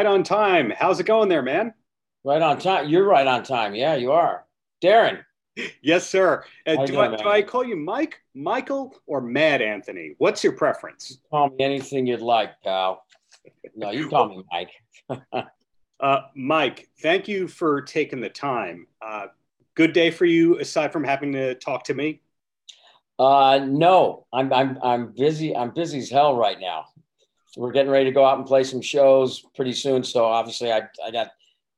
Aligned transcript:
right 0.00 0.06
on 0.06 0.22
time. 0.22 0.72
How's 0.78 0.98
it 0.98 1.04
going 1.04 1.28
there, 1.28 1.42
man? 1.42 1.74
Right 2.24 2.40
on 2.40 2.58
time. 2.58 2.88
You're 2.88 3.04
right 3.04 3.26
on 3.26 3.42
time. 3.42 3.74
Yeah, 3.74 3.96
you 3.96 4.12
are. 4.12 4.46
Darren. 4.82 5.22
Yes, 5.82 6.08
sir. 6.08 6.42
Uh, 6.66 6.86
do, 6.86 6.98
I, 6.98 7.16
do 7.16 7.28
I 7.28 7.42
call 7.42 7.64
you 7.64 7.76
Mike, 7.76 8.22
Michael, 8.34 8.96
or 9.06 9.20
Mad 9.20 9.60
Anthony? 9.60 10.14
What's 10.16 10.42
your 10.42 10.54
preference? 10.54 11.18
Call 11.30 11.50
me 11.50 11.56
anything 11.62 12.06
you'd 12.06 12.22
like, 12.22 12.52
pal. 12.62 13.04
No, 13.76 13.90
you 13.90 14.08
call 14.08 14.28
me 14.30 14.42
Mike. 14.50 14.70
uh, 16.00 16.20
Mike, 16.34 16.88
thank 17.02 17.28
you 17.28 17.46
for 17.46 17.82
taking 17.82 18.20
the 18.20 18.30
time. 18.30 18.86
Uh, 19.02 19.26
good 19.74 19.92
day 19.92 20.10
for 20.10 20.24
you, 20.24 20.58
aside 20.60 20.94
from 20.94 21.04
having 21.04 21.32
to 21.32 21.56
talk 21.56 21.84
to 21.84 21.94
me. 21.94 22.22
Uh, 23.18 23.60
no, 23.66 24.26
I'm 24.32 24.50
I'm 24.50 24.78
I'm 24.82 25.12
busy. 25.12 25.54
I'm 25.54 25.74
busy 25.74 25.98
as 25.98 26.08
hell 26.08 26.34
right 26.34 26.58
now. 26.58 26.86
We're 27.56 27.72
getting 27.72 27.90
ready 27.90 28.06
to 28.06 28.12
go 28.12 28.24
out 28.24 28.38
and 28.38 28.46
play 28.46 28.64
some 28.64 28.80
shows 28.80 29.44
pretty 29.54 29.72
soon. 29.72 30.04
So 30.04 30.24
obviously, 30.24 30.72
I 30.72 30.82
I 31.04 31.10
got 31.10 31.30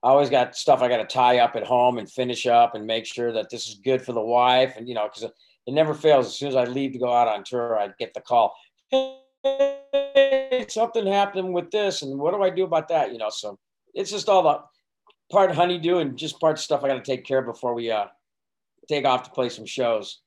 I 0.03 0.09
always 0.09 0.31
got 0.31 0.57
stuff 0.57 0.83
I 0.83 0.89
got 0.89 0.97
to 0.97 1.05
tie 1.05 1.39
up 1.39 1.55
at 1.55 1.65
home 1.65 1.99
and 1.99 2.11
finish 2.11 2.47
up 2.47 2.75
and 2.75 2.87
make 2.87 3.07
sure 3.07 3.33
that 3.33 3.51
this 3.51 3.69
is 3.69 3.77
good 3.77 4.03
for 4.03 4.13
the 4.13 4.21
wife. 4.21 4.75
And, 4.77 4.89
you 4.89 4.95
know, 4.95 5.05
because 5.05 5.23
it, 5.23 5.33
it, 5.67 5.75
never 5.75 5.95
fails. 5.95 6.27
As 6.27 6.35
soon 6.37 6.49
as 6.49 6.57
I 6.57 6.65
leave 6.65 6.93
to 6.93 6.99
go 6.99 7.13
out 7.13 7.29
on 7.29 7.45
tour, 7.45 7.79
I 7.79 7.89
get 8.01 8.13
the 8.13 8.21
call, 8.21 8.53
hey, 8.91 10.67
something 10.69 11.07
happened 11.07 11.55
with 11.55 11.71
this. 11.71 12.03
And 12.03 12.19
what 12.19 12.35
do 12.35 12.43
I 12.43 12.51
do 12.51 12.65
about 12.65 12.89
that? 12.89 13.13
You 13.13 13.19
know, 13.19 13.31
so 13.31 13.59
it's 13.95 14.11
just 14.11 14.29
all 14.29 14.43
the 14.43 14.61
part 15.31 15.55
honeydew 15.55 15.99
and 15.99 16.19
just 16.19 16.41
part 16.41 16.59
stuff 16.59 16.83
I 16.83 16.89
got 16.89 16.95
to 16.95 17.11
take 17.11 17.25
care 17.25 17.39
of 17.39 17.47
before 17.47 17.73
we 17.73 17.93
uh, 17.93 18.07
take 18.89 19.05
off 19.05 19.23
to 19.23 19.31
play 19.31 19.51
some 19.51 19.67
shows. 19.67 20.22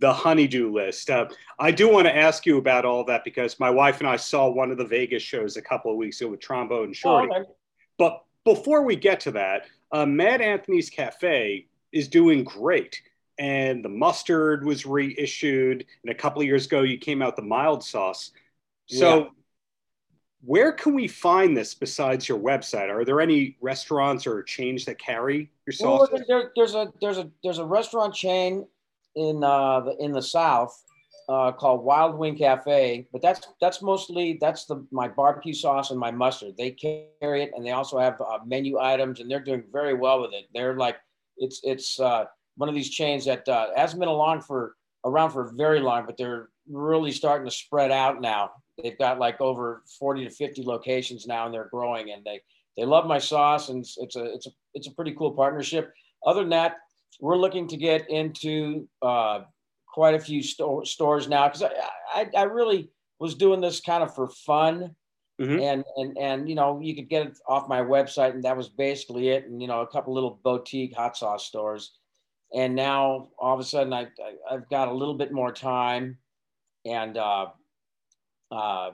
The 0.00 0.12
honeydew 0.12 0.72
list. 0.72 1.10
Uh, 1.10 1.26
I 1.58 1.70
do 1.70 1.88
want 1.90 2.06
to 2.06 2.16
ask 2.16 2.46
you 2.46 2.58
about 2.58 2.84
all 2.84 3.04
that 3.06 3.24
because 3.24 3.58
my 3.58 3.70
wife 3.70 3.98
and 3.98 4.08
I 4.08 4.16
saw 4.16 4.48
one 4.48 4.70
of 4.70 4.78
the 4.78 4.84
Vegas 4.84 5.22
shows 5.22 5.56
a 5.56 5.62
couple 5.62 5.90
of 5.90 5.96
weeks 5.96 6.20
ago 6.20 6.30
with 6.30 6.40
Trombone 6.40 6.92
Shorty. 6.92 7.28
Oh, 7.32 7.40
okay. 7.40 7.50
But 7.98 8.22
before 8.44 8.82
we 8.82 8.94
get 8.94 9.20
to 9.20 9.32
that, 9.32 9.66
uh, 9.90 10.06
Mad 10.06 10.40
Anthony's 10.40 10.88
Cafe 10.88 11.66
is 11.92 12.08
doing 12.08 12.44
great. 12.44 13.02
And 13.38 13.84
the 13.84 13.88
mustard 13.88 14.64
was 14.64 14.86
reissued. 14.86 15.84
And 16.02 16.10
a 16.10 16.14
couple 16.14 16.42
of 16.42 16.46
years 16.46 16.66
ago, 16.66 16.82
you 16.82 16.98
came 16.98 17.22
out 17.22 17.36
the 17.36 17.42
mild 17.42 17.82
sauce. 17.84 18.30
So, 18.86 19.18
yeah. 19.18 19.24
where 20.42 20.72
can 20.72 20.94
we 20.94 21.08
find 21.08 21.56
this 21.56 21.74
besides 21.74 22.28
your 22.28 22.38
website? 22.38 22.88
Are 22.88 23.04
there 23.04 23.20
any 23.20 23.56
restaurants 23.60 24.26
or 24.26 24.42
chains 24.42 24.84
that 24.86 24.98
carry 24.98 25.50
your 25.66 25.72
sauce? 25.72 26.08
Well, 26.12 26.22
there, 26.26 26.50
there's 26.56 26.74
a 26.74 26.92
there's 27.00 27.18
a 27.18 27.30
there's 27.42 27.58
a 27.58 27.64
restaurant 27.64 28.14
chain 28.14 28.66
in 29.16 29.42
uh, 29.42 29.80
the, 29.80 29.96
in 29.98 30.12
the 30.12 30.22
south 30.22 30.82
uh, 31.28 31.52
called 31.52 31.84
Wild 31.84 32.18
Wing 32.18 32.36
Cafe, 32.36 33.06
but 33.12 33.20
that's 33.20 33.46
that's 33.60 33.82
mostly 33.82 34.38
that's 34.40 34.64
the 34.64 34.86
my 34.90 35.08
barbecue 35.08 35.52
sauce 35.52 35.90
and 35.90 36.00
my 36.00 36.10
mustard. 36.10 36.56
They 36.56 36.70
carry 36.70 37.42
it, 37.42 37.52
and 37.54 37.64
they 37.64 37.72
also 37.72 37.98
have 37.98 38.20
uh, 38.20 38.38
menu 38.46 38.78
items, 38.78 39.20
and 39.20 39.30
they're 39.30 39.40
doing 39.40 39.64
very 39.70 39.94
well 39.94 40.22
with 40.22 40.32
it. 40.32 40.46
They're 40.54 40.76
like 40.76 40.96
it's 41.36 41.60
it's 41.64 42.00
uh, 42.00 42.24
one 42.56 42.68
of 42.68 42.74
these 42.74 42.90
chains 42.90 43.26
that 43.26 43.46
uh, 43.48 43.68
hasn't 43.76 44.00
been 44.00 44.08
along 44.08 44.42
for 44.42 44.74
around 45.04 45.30
for 45.30 45.52
very 45.54 45.80
long, 45.80 46.06
but 46.06 46.16
they're 46.16 46.48
really 46.70 47.12
starting 47.12 47.46
to 47.46 47.54
spread 47.54 47.90
out 47.90 48.20
now. 48.20 48.50
They've 48.82 48.98
got 48.98 49.18
like 49.18 49.40
over 49.40 49.82
forty 49.98 50.24
to 50.24 50.30
fifty 50.30 50.62
locations 50.62 51.26
now, 51.26 51.44
and 51.44 51.54
they're 51.54 51.68
growing. 51.70 52.10
And 52.10 52.24
they 52.24 52.40
they 52.76 52.84
love 52.84 53.06
my 53.06 53.18
sauce, 53.18 53.68
and 53.68 53.84
it's 53.98 54.16
a 54.16 54.24
it's 54.34 54.46
a 54.46 54.50
it's 54.72 54.86
a 54.86 54.92
pretty 54.92 55.12
cool 55.12 55.32
partnership. 55.32 55.92
Other 56.24 56.40
than 56.40 56.50
that, 56.50 56.76
we're 57.20 57.36
looking 57.36 57.68
to 57.68 57.76
get 57.76 58.08
into 58.10 58.88
uh, 59.02 59.40
quite 59.86 60.14
a 60.14 60.20
few 60.20 60.42
sto- 60.42 60.84
stores 60.84 61.28
now 61.28 61.48
because 61.48 61.62
I, 61.62 61.70
I, 62.14 62.26
I 62.36 62.42
really 62.44 62.90
was 63.18 63.34
doing 63.34 63.60
this 63.60 63.80
kind 63.80 64.02
of 64.02 64.14
for 64.14 64.28
fun. 64.28 64.94
Mm-hmm. 65.40 65.60
And 65.60 65.84
and 65.96 66.18
and 66.18 66.48
you 66.48 66.56
know 66.56 66.80
you 66.80 66.96
could 66.96 67.08
get 67.08 67.28
it 67.28 67.38
off 67.46 67.68
my 67.68 67.80
website 67.80 68.34
and 68.34 68.42
that 68.42 68.56
was 68.56 68.68
basically 68.68 69.28
it 69.28 69.46
and 69.46 69.62
you 69.62 69.68
know 69.68 69.82
a 69.82 69.86
couple 69.86 70.12
little 70.12 70.40
boutique 70.42 70.96
hot 70.96 71.16
sauce 71.16 71.46
stores 71.46 71.92
and 72.52 72.74
now 72.74 73.28
all 73.38 73.54
of 73.54 73.60
a 73.60 73.64
sudden 73.64 73.92
I, 73.92 74.08
I 74.50 74.54
have 74.54 74.68
got 74.68 74.88
a 74.88 74.92
little 74.92 75.14
bit 75.14 75.30
more 75.30 75.52
time 75.52 76.18
and 76.84 77.16
uh, 77.16 77.46
uh, 78.50 78.90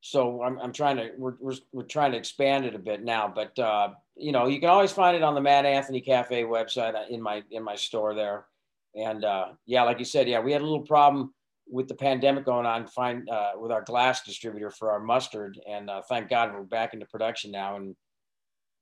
so 0.00 0.42
I'm, 0.42 0.58
I'm 0.58 0.72
trying 0.72 0.96
to 0.96 1.10
we're, 1.18 1.34
we're, 1.38 1.56
we're 1.72 1.82
trying 1.82 2.12
to 2.12 2.18
expand 2.18 2.64
it 2.64 2.74
a 2.74 2.78
bit 2.78 3.04
now 3.04 3.30
but 3.34 3.58
uh, 3.58 3.90
you 4.22 4.32
know 4.32 4.46
you 4.46 4.60
can 4.60 4.68
always 4.68 4.92
find 4.92 5.16
it 5.16 5.22
on 5.22 5.34
the 5.34 5.40
Mad 5.40 5.66
Anthony 5.66 6.00
Cafe 6.00 6.44
website 6.44 6.94
uh, 6.94 7.04
in 7.10 7.20
my 7.20 7.42
in 7.50 7.62
my 7.62 7.74
store 7.74 8.14
there. 8.14 8.46
And 8.94 9.24
uh, 9.24 9.48
yeah, 9.66 9.82
like 9.82 9.98
you 9.98 10.04
said, 10.04 10.28
yeah, 10.28 10.40
we 10.40 10.52
had 10.52 10.60
a 10.60 10.64
little 10.64 10.86
problem 10.86 11.34
with 11.68 11.88
the 11.88 11.94
pandemic 11.94 12.44
going 12.44 12.66
on 12.66 12.86
find 12.86 13.28
uh, 13.28 13.52
with 13.56 13.72
our 13.72 13.82
glass 13.82 14.22
distributor 14.22 14.70
for 14.70 14.90
our 14.90 15.00
mustard. 15.00 15.58
And 15.68 15.90
uh, 15.90 16.02
thank 16.08 16.28
god 16.28 16.52
we're 16.52 16.62
back 16.62 16.94
into 16.94 17.06
production 17.06 17.50
now 17.50 17.76
and 17.76 17.96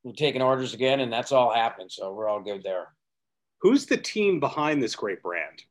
we're 0.02 0.12
taking 0.12 0.42
orders 0.42 0.74
again 0.74 1.00
and 1.00 1.12
that's 1.12 1.32
all 1.32 1.52
happened, 1.52 1.90
so 1.92 2.12
we're 2.12 2.28
all 2.28 2.40
good 2.40 2.62
there. 2.62 2.88
Who's 3.60 3.86
the 3.86 3.96
team 3.96 4.40
behind 4.40 4.82
this 4.82 4.96
great 4.96 5.22
brand? 5.22 5.62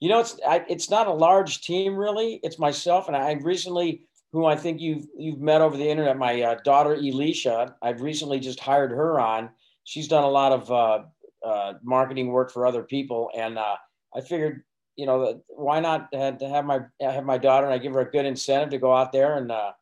You 0.00 0.08
know 0.10 0.20
it's 0.20 0.38
I, 0.46 0.64
it's 0.68 0.90
not 0.90 1.06
a 1.06 1.12
large 1.12 1.62
team 1.62 1.96
really. 1.96 2.40
It's 2.42 2.58
myself 2.58 3.08
and 3.08 3.16
i 3.16 3.32
recently 3.32 4.02
who 4.34 4.44
i 4.44 4.56
think 4.56 4.80
you've 4.80 5.06
you've 5.16 5.40
met 5.40 5.62
over 5.62 5.76
the 5.76 5.88
internet 5.88 6.18
my 6.18 6.42
uh, 6.42 6.56
daughter 6.64 6.94
elisha 6.94 7.74
i've 7.82 8.02
recently 8.02 8.38
just 8.38 8.60
hired 8.60 8.90
her 8.90 9.18
on. 9.20 9.48
She's 9.84 10.08
done 10.08 10.24
a 10.24 10.30
lot 10.30 10.52
of 10.52 10.70
uh, 10.72 11.02
uh, 11.46 11.74
marketing 11.82 12.28
work 12.28 12.50
for 12.50 12.66
other 12.66 12.82
people, 12.82 13.30
and 13.36 13.58
uh, 13.58 13.76
I 14.16 14.22
figured, 14.22 14.64
you 14.96 15.04
know, 15.04 15.42
why 15.48 15.80
not 15.80 16.08
have, 16.14 16.40
have 16.40 16.64
my 16.64 16.80
have 17.00 17.24
my 17.24 17.38
daughter 17.38 17.66
and 17.66 17.74
I 17.74 17.78
give 17.78 17.92
her 17.92 18.00
a 18.00 18.10
good 18.10 18.24
incentive 18.24 18.70
to 18.70 18.78
go 18.78 18.94
out 18.94 19.12
there 19.12 19.36
and 19.36 19.52
uh, 19.52 19.72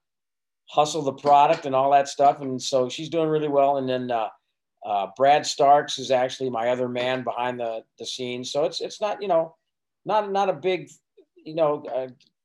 hustle 0.69 1.03
the 1.03 1.13
product 1.13 1.67
and 1.67 1.75
all 1.75 1.93
that 1.93 2.09
stuff, 2.09 2.41
and 2.41 2.61
so 2.61 2.89
she's 2.89 3.09
doing 3.09 3.29
really 3.29 3.49
well. 3.49 3.77
And 3.77 3.89
then 3.89 4.11
uh, 4.11 5.07
Brad 5.17 5.47
Starks 5.47 6.01
is 6.01 6.11
actually 6.11 6.51
my 6.51 6.71
other 6.71 6.89
man 6.89 7.23
behind 7.23 7.61
the 7.61 7.85
the 8.01 8.07
scenes, 8.07 8.51
so 8.51 8.65
it's 8.65 8.81
it's 8.81 9.01
not 9.01 9.23
you 9.23 9.29
know 9.29 9.55
not 10.05 10.33
not 10.33 10.49
a 10.49 10.55
big 10.55 10.91
you 11.37 11.55
know 11.55 11.85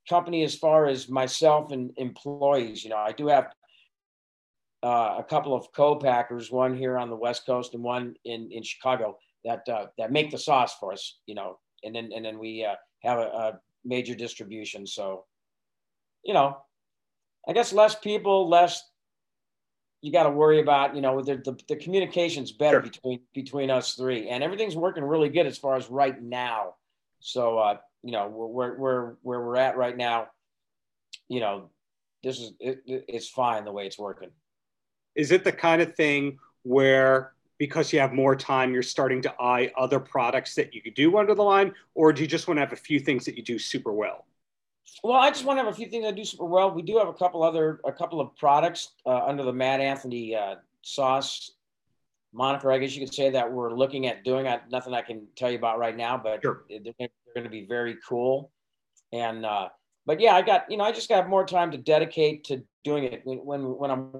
company 0.08 0.44
as 0.44 0.56
far 0.56 0.88
as 0.88 1.10
myself 1.10 1.72
and 1.72 1.92
employees. 1.98 2.84
You 2.84 2.92
know, 2.92 2.98
I 2.98 3.12
do 3.12 3.28
have 3.28 3.52
uh, 4.84 5.16
a 5.18 5.26
couple 5.28 5.56
of 5.56 5.72
co-packers, 5.74 6.52
one 6.52 6.76
here 6.76 6.98
on 6.98 7.10
the 7.10 7.16
West 7.16 7.46
Coast 7.46 7.74
and 7.74 7.84
one 7.84 8.16
in, 8.26 8.50
in 8.52 8.64
Chicago 8.64 9.18
that 9.44 9.68
uh, 9.70 9.88
that 9.98 10.12
make 10.12 10.32
the 10.32 10.38
sauce 10.38 10.76
for 10.80 10.94
us, 10.94 11.20
you 11.26 11.36
know, 11.36 11.58
and 11.84 11.96
then 11.96 12.12
and 12.16 12.24
then 12.24 12.38
we 12.38 12.66
uh, 12.66 12.76
have 13.04 13.20
a, 13.20 13.22
a, 13.22 13.60
major 13.86 14.14
distribution. 14.14 14.86
So, 14.86 15.24
you 16.24 16.34
know, 16.34 16.58
I 17.48 17.54
guess 17.54 17.72
less 17.72 17.96
people, 17.96 18.50
less 18.50 18.84
you 20.02 20.12
got 20.12 20.24
to 20.24 20.30
worry 20.30 20.60
about. 20.60 20.94
You 20.94 21.02
know, 21.02 21.22
the, 21.22 21.38
the, 21.38 21.58
the 21.70 21.76
communication's 21.78 22.52
better 22.52 22.82
sure. 22.82 22.92
between 22.92 23.20
between 23.34 23.72
us 23.72 23.94
three, 23.94 24.30
and 24.30 24.44
everything's 24.44 24.76
working 24.76 25.04
really 25.04 25.30
good 25.30 25.48
as 25.48 25.58
far 25.58 25.76
as 25.76 25.90
right 25.90 26.22
now. 26.22 26.76
So, 27.20 27.58
uh, 27.58 27.78
you 28.08 28.14
know, 28.14 28.28
where 28.28 28.74
where 28.74 29.18
where 29.22 29.42
we're 29.42 29.58
at 29.58 29.78
right 29.78 29.96
now, 29.96 30.28
you 31.28 31.42
know, 31.42 31.70
this 32.24 32.40
is 32.40 32.54
it, 32.60 32.82
it's 32.88 33.30
fine 33.30 33.66
the 33.66 33.72
way 33.72 33.86
it's 33.86 34.00
working 34.00 34.30
is 35.18 35.32
it 35.32 35.44
the 35.44 35.52
kind 35.52 35.82
of 35.82 35.96
thing 35.96 36.38
where 36.64 37.34
because 37.58 37.92
you 37.92 38.00
have 38.00 38.14
more 38.14 38.36
time, 38.36 38.72
you're 38.72 38.84
starting 38.84 39.20
to 39.20 39.34
eye 39.42 39.72
other 39.76 40.00
products 40.00 40.54
that 40.54 40.76
you 40.76 40.82
could 40.82 40.94
do 40.94 41.18
under 41.18 41.34
the 41.34 41.42
line, 41.42 41.74
or 41.96 42.14
do 42.14 42.22
you 42.22 42.28
just 42.28 42.48
want 42.48 42.58
to 42.58 42.62
have 42.62 42.72
a 42.72 42.76
few 42.76 43.00
things 43.00 43.26
that 43.26 43.36
you 43.36 43.42
do 43.42 43.58
super 43.58 43.92
well? 43.92 44.28
Well, 45.04 45.18
I 45.18 45.30
just 45.30 45.44
want 45.44 45.58
to 45.58 45.64
have 45.64 45.74
a 45.74 45.76
few 45.76 45.88
things 45.88 46.06
I 46.06 46.12
do 46.12 46.24
super 46.24 46.46
well. 46.46 46.72
We 46.72 46.84
do 46.84 47.00
have 47.00 47.08
a 47.08 47.14
couple 47.14 47.42
other, 47.42 47.82
a 47.84 47.92
couple 47.92 48.22
of 48.22 48.36
products 48.36 48.94
uh, 49.08 49.26
under 49.26 49.42
the 49.42 49.54
Mad 49.54 49.82
Anthony 49.82 50.36
uh, 50.36 50.56
sauce 50.84 51.54
moniker. 52.34 52.72
I 52.72 52.78
guess 52.78 52.96
you 52.96 53.06
could 53.06 53.14
say 53.14 53.30
that 53.32 53.52
we're 53.52 53.74
looking 53.74 54.08
at 54.08 54.24
doing. 54.24 54.48
I, 54.48 54.60
nothing 54.70 54.94
I 54.94 55.02
can 55.02 55.28
tell 55.36 55.52
you 55.52 55.58
about 55.58 55.80
right 55.80 55.96
now, 55.96 56.18
but 56.18 56.42
sure. 56.42 56.64
they're, 56.70 56.80
they're 57.00 57.10
going 57.34 57.44
to 57.44 57.50
be 57.50 57.66
very 57.66 57.98
cool. 58.08 58.52
And 59.14 59.46
uh, 59.46 59.70
but 60.06 60.20
yeah, 60.20 60.36
I 60.36 60.42
got 60.42 60.70
you 60.70 60.78
know 60.78 60.84
I 60.84 60.92
just 60.92 61.10
got 61.10 61.30
more 61.30 61.46
time 61.46 61.72
to 61.72 61.78
dedicate 61.78 62.44
to 62.46 62.64
doing 62.84 63.06
it 63.06 63.22
when 63.24 63.40
when, 63.40 63.62
when 63.78 63.92
I'm 63.92 64.12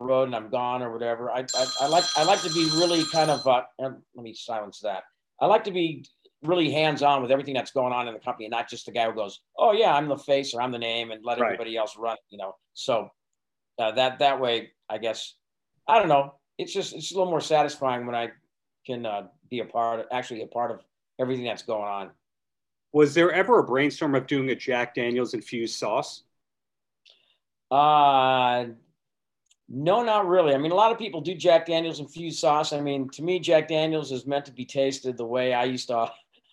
road 0.00 0.24
and 0.24 0.34
I'm 0.34 0.48
gone 0.48 0.82
or 0.82 0.92
whatever. 0.92 1.30
I, 1.30 1.44
I, 1.54 1.66
I, 1.82 1.86
like 1.86 2.04
I 2.16 2.24
like 2.24 2.42
to 2.42 2.50
be 2.50 2.64
really 2.74 3.04
kind 3.04 3.30
of 3.30 3.46
uh, 3.46 3.62
let 3.78 3.94
me 4.16 4.34
silence 4.34 4.80
that. 4.80 5.04
I 5.40 5.46
like 5.46 5.64
to 5.64 5.70
be 5.70 6.04
really 6.42 6.70
hands 6.70 7.02
on 7.02 7.22
with 7.22 7.30
everything 7.30 7.54
that's 7.54 7.70
going 7.70 7.92
on 7.92 8.08
in 8.08 8.14
the 8.14 8.20
company, 8.20 8.46
and 8.46 8.52
not 8.52 8.68
just 8.68 8.86
the 8.86 8.92
guy 8.92 9.06
who 9.06 9.14
goes, 9.14 9.40
"Oh 9.58 9.72
yeah, 9.72 9.94
I'm 9.94 10.08
the 10.08 10.16
face 10.16 10.54
or 10.54 10.62
I'm 10.62 10.72
the 10.72 10.78
name," 10.78 11.10
and 11.10 11.24
let 11.24 11.38
right. 11.38 11.46
everybody 11.46 11.76
else 11.76 11.96
run. 11.96 12.16
You 12.30 12.38
know, 12.38 12.56
so 12.74 13.10
uh, 13.78 13.92
that 13.92 14.18
that 14.18 14.40
way, 14.40 14.70
I 14.90 14.98
guess 14.98 15.34
I 15.86 15.98
don't 15.98 16.08
know. 16.08 16.34
It's 16.58 16.72
just 16.72 16.94
it's 16.94 17.12
a 17.12 17.14
little 17.14 17.30
more 17.30 17.40
satisfying 17.40 18.06
when 18.06 18.14
I 18.14 18.30
can 18.86 19.06
uh, 19.06 19.28
be 19.48 19.60
a 19.60 19.64
part, 19.64 20.00
of, 20.00 20.06
actually 20.12 20.42
a 20.42 20.46
part 20.46 20.70
of 20.70 20.80
everything 21.18 21.44
that's 21.44 21.62
going 21.62 21.88
on. 21.88 22.10
Was 22.92 23.14
there 23.14 23.30
ever 23.32 23.60
a 23.60 23.64
brainstorm 23.64 24.14
of 24.14 24.26
doing 24.26 24.50
a 24.50 24.54
Jack 24.54 24.94
Daniels 24.94 25.34
infused 25.34 25.78
sauce? 25.78 26.22
Uh, 27.70 28.66
no, 29.68 30.02
not 30.02 30.26
really. 30.26 30.54
I 30.54 30.58
mean, 30.58 30.72
a 30.72 30.76
lot 30.76 30.90
of 30.90 30.98
people 30.98 31.20
do 31.20 31.34
Jack 31.34 31.66
Daniels 31.66 32.00
infused 32.00 32.40
sauce. 32.40 32.72
I 32.72 32.80
mean, 32.80 33.08
to 33.10 33.22
me, 33.22 33.38
Jack 33.38 33.68
Daniels 33.68 34.10
is 34.10 34.26
meant 34.26 34.46
to 34.46 34.52
be 34.52 34.64
tasted 34.64 35.16
the 35.16 35.24
way 35.24 35.54
I 35.54 35.64
used 35.64 35.88
to, 35.88 36.10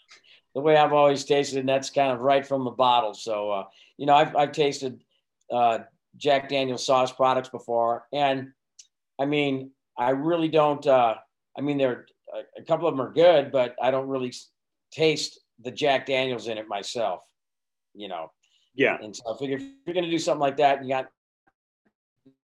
the 0.53 0.61
way 0.61 0.77
I've 0.77 0.93
always 0.93 1.25
tasted, 1.25 1.59
and 1.59 1.69
that's 1.69 1.89
kind 1.89 2.11
of 2.11 2.19
right 2.19 2.45
from 2.45 2.63
the 2.63 2.71
bottle. 2.71 3.15
So, 3.15 3.51
uh, 3.51 3.63
you 3.97 4.05
know, 4.05 4.13
I've, 4.13 4.35
I've 4.35 4.51
tasted 4.51 5.03
uh, 5.51 5.79
Jack 6.17 6.49
Daniel 6.49 6.77
sauce 6.77 7.11
products 7.11 7.49
before, 7.49 8.05
and 8.11 8.51
I 9.19 9.25
mean, 9.25 9.71
I 9.97 10.11
really 10.11 10.47
don't. 10.47 10.85
Uh, 10.85 11.15
I 11.57 11.61
mean, 11.61 11.77
there 11.77 12.05
a 12.57 12.63
couple 12.63 12.87
of 12.87 12.95
them 12.95 13.05
are 13.05 13.11
good, 13.11 13.51
but 13.51 13.75
I 13.81 13.91
don't 13.91 14.07
really 14.07 14.33
taste 14.91 15.39
the 15.63 15.71
Jack 15.71 16.05
Daniels 16.05 16.47
in 16.47 16.57
it 16.57 16.67
myself. 16.67 17.21
You 17.93 18.07
know. 18.07 18.31
Yeah. 18.75 18.97
And 19.01 19.15
so 19.15 19.33
I 19.33 19.37
figure 19.37 19.57
if 19.57 19.63
you're 19.85 19.93
going 19.93 20.05
to 20.05 20.11
do 20.11 20.19
something 20.19 20.39
like 20.39 20.57
that, 20.57 20.83
you 20.83 20.89
got 20.89 21.07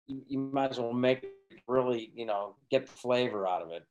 you 0.07 0.39
might 0.39 0.71
as 0.71 0.79
well 0.79 0.93
make 0.93 1.23
it 1.23 1.61
really, 1.67 2.11
you 2.15 2.25
know, 2.25 2.55
get 2.69 2.85
the 2.87 2.91
flavor 2.91 3.47
out 3.47 3.61
of 3.61 3.71
it. 3.71 3.83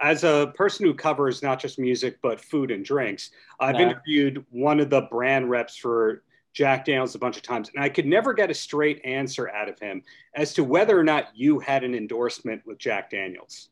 As 0.00 0.24
a 0.24 0.52
person 0.56 0.84
who 0.84 0.94
covers 0.94 1.42
not 1.42 1.60
just 1.60 1.78
music 1.78 2.18
but 2.22 2.40
food 2.40 2.70
and 2.70 2.84
drinks, 2.84 3.30
I've 3.60 3.76
interviewed 3.76 4.44
one 4.50 4.80
of 4.80 4.90
the 4.90 5.02
brand 5.02 5.48
reps 5.48 5.76
for 5.76 6.24
Jack 6.52 6.84
Daniels 6.84 7.14
a 7.14 7.18
bunch 7.18 7.36
of 7.36 7.42
times, 7.42 7.70
and 7.74 7.82
I 7.82 7.88
could 7.88 8.06
never 8.06 8.34
get 8.34 8.50
a 8.50 8.54
straight 8.54 9.00
answer 9.04 9.48
out 9.50 9.68
of 9.68 9.78
him 9.78 10.02
as 10.34 10.52
to 10.54 10.64
whether 10.64 10.98
or 10.98 11.04
not 11.04 11.28
you 11.34 11.58
had 11.58 11.82
an 11.82 11.94
endorsement 11.94 12.62
with 12.66 12.78
Jack 12.78 13.10
Daniels. 13.10 13.70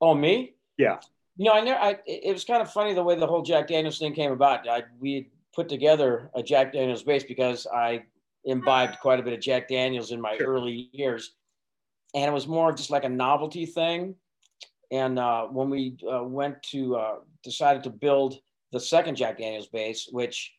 Oh, 0.00 0.14
me? 0.14 0.54
Yeah. 0.78 0.98
You 1.36 1.46
know, 1.46 1.52
I 1.52 1.60
never. 1.60 1.78
I, 1.78 1.98
it 2.06 2.32
was 2.32 2.44
kind 2.44 2.62
of 2.62 2.72
funny 2.72 2.94
the 2.94 3.02
way 3.02 3.16
the 3.16 3.26
whole 3.26 3.42
Jack 3.42 3.68
Daniels 3.68 3.98
thing 3.98 4.14
came 4.14 4.32
about. 4.32 4.66
I, 4.66 4.84
we 4.98 5.30
put 5.54 5.68
together 5.68 6.30
a 6.34 6.42
Jack 6.42 6.72
Daniels 6.72 7.02
bass 7.02 7.24
because 7.24 7.66
I 7.66 8.04
imbibed 8.44 8.98
quite 9.00 9.20
a 9.20 9.22
bit 9.22 9.34
of 9.34 9.40
Jack 9.40 9.68
Daniels 9.68 10.12
in 10.12 10.20
my 10.20 10.36
sure. 10.38 10.46
early 10.46 10.88
years, 10.92 11.34
and 12.14 12.24
it 12.24 12.32
was 12.32 12.46
more 12.46 12.72
just 12.72 12.90
like 12.90 13.04
a 13.04 13.08
novelty 13.08 13.66
thing. 13.66 14.14
And 14.90 15.18
uh, 15.18 15.46
when 15.46 15.68
we 15.68 15.98
uh, 16.10 16.22
went 16.22 16.62
to 16.70 16.96
uh, 16.96 17.14
decided 17.42 17.82
to 17.84 17.90
build 17.90 18.38
the 18.72 18.80
second 18.80 19.16
Jack 19.16 19.38
Daniels 19.38 19.66
bass, 19.66 20.08
which 20.10 20.55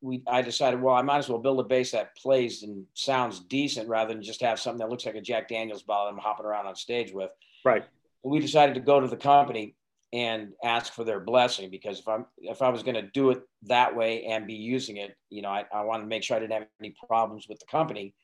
we 0.00 0.22
I 0.26 0.42
decided, 0.42 0.80
well, 0.80 0.94
I 0.94 1.02
might 1.02 1.18
as 1.18 1.28
well 1.28 1.38
build 1.38 1.60
a 1.60 1.64
bass 1.64 1.92
that 1.92 2.16
plays 2.16 2.62
and 2.62 2.84
sounds 2.94 3.40
decent 3.40 3.88
rather 3.88 4.12
than 4.12 4.22
just 4.22 4.40
have 4.42 4.60
something 4.60 4.78
that 4.78 4.90
looks 4.90 5.06
like 5.06 5.14
a 5.14 5.20
Jack 5.20 5.48
Daniels 5.48 5.82
bottle 5.82 6.08
I'm 6.08 6.18
hopping 6.18 6.46
around 6.46 6.66
on 6.66 6.76
stage 6.76 7.12
with. 7.12 7.30
Right. 7.64 7.84
We 8.22 8.38
decided 8.38 8.74
to 8.74 8.80
go 8.80 9.00
to 9.00 9.08
the 9.08 9.16
company 9.16 9.76
and 10.12 10.52
ask 10.62 10.92
for 10.92 11.02
their 11.04 11.20
blessing 11.20 11.70
because 11.70 11.98
if 11.98 12.06
I'm 12.06 12.26
if 12.38 12.62
I 12.62 12.68
was 12.68 12.82
going 12.82 12.94
to 12.94 13.10
do 13.10 13.30
it 13.30 13.42
that 13.62 13.96
way 13.96 14.24
and 14.26 14.46
be 14.46 14.54
using 14.54 14.98
it, 14.98 15.16
you 15.30 15.42
know, 15.42 15.48
I, 15.48 15.64
I 15.74 15.82
wanted 15.82 16.04
to 16.04 16.08
make 16.08 16.22
sure 16.22 16.36
I 16.36 16.40
didn't 16.40 16.52
have 16.52 16.66
any 16.80 16.94
problems 17.08 17.48
with 17.48 17.58
the 17.58 17.66
company. 17.66 18.14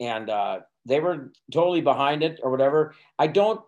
And 0.00 0.30
uh, 0.30 0.60
they 0.84 1.00
were 1.00 1.32
totally 1.52 1.80
behind 1.80 2.22
it 2.22 2.40
or 2.42 2.50
whatever. 2.50 2.94
I 3.18 3.26
don't 3.26 3.60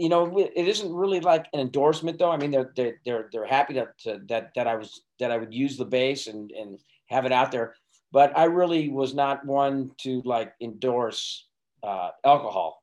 you 0.00 0.08
know, 0.08 0.38
it 0.38 0.66
isn't 0.66 0.94
really 0.94 1.20
like 1.20 1.46
an 1.52 1.60
endorsement 1.60 2.18
though. 2.18 2.30
I 2.30 2.38
mean, 2.38 2.50
they're 2.50 2.72
they're 2.74 3.00
they're, 3.04 3.28
they're 3.30 3.46
happy 3.46 3.74
to, 3.74 3.86
to, 4.04 4.20
that 4.28 4.50
that 4.56 4.66
I 4.66 4.74
was 4.74 5.02
that 5.18 5.30
I 5.30 5.36
would 5.36 5.52
use 5.52 5.76
the 5.76 5.84
bass 5.84 6.26
and 6.26 6.50
and 6.52 6.78
have 7.08 7.26
it 7.26 7.32
out 7.32 7.52
there, 7.52 7.74
but 8.10 8.36
I 8.36 8.44
really 8.44 8.88
was 8.88 9.14
not 9.14 9.44
one 9.44 9.90
to 9.98 10.22
like 10.24 10.54
endorse 10.62 11.46
uh, 11.82 12.10
alcohol, 12.24 12.82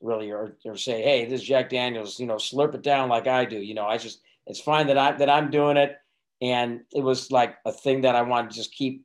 really, 0.00 0.32
or 0.32 0.56
or 0.64 0.76
say, 0.76 1.00
hey, 1.00 1.26
this 1.26 1.42
is 1.42 1.46
Jack 1.46 1.70
Daniels, 1.70 2.18
you 2.18 2.26
know, 2.26 2.34
slurp 2.34 2.74
it 2.74 2.82
down 2.82 3.08
like 3.08 3.28
I 3.28 3.44
do. 3.44 3.58
You 3.58 3.74
know, 3.74 3.86
I 3.86 3.96
just 3.96 4.20
it's 4.48 4.60
fine 4.60 4.88
that 4.88 4.98
I 4.98 5.12
that 5.12 5.30
I'm 5.30 5.48
doing 5.48 5.76
it, 5.76 5.96
and 6.40 6.80
it 6.92 7.04
was 7.04 7.30
like 7.30 7.54
a 7.64 7.70
thing 7.70 8.00
that 8.00 8.16
I 8.16 8.22
wanted 8.22 8.50
to 8.50 8.56
just 8.56 8.74
keep 8.74 9.04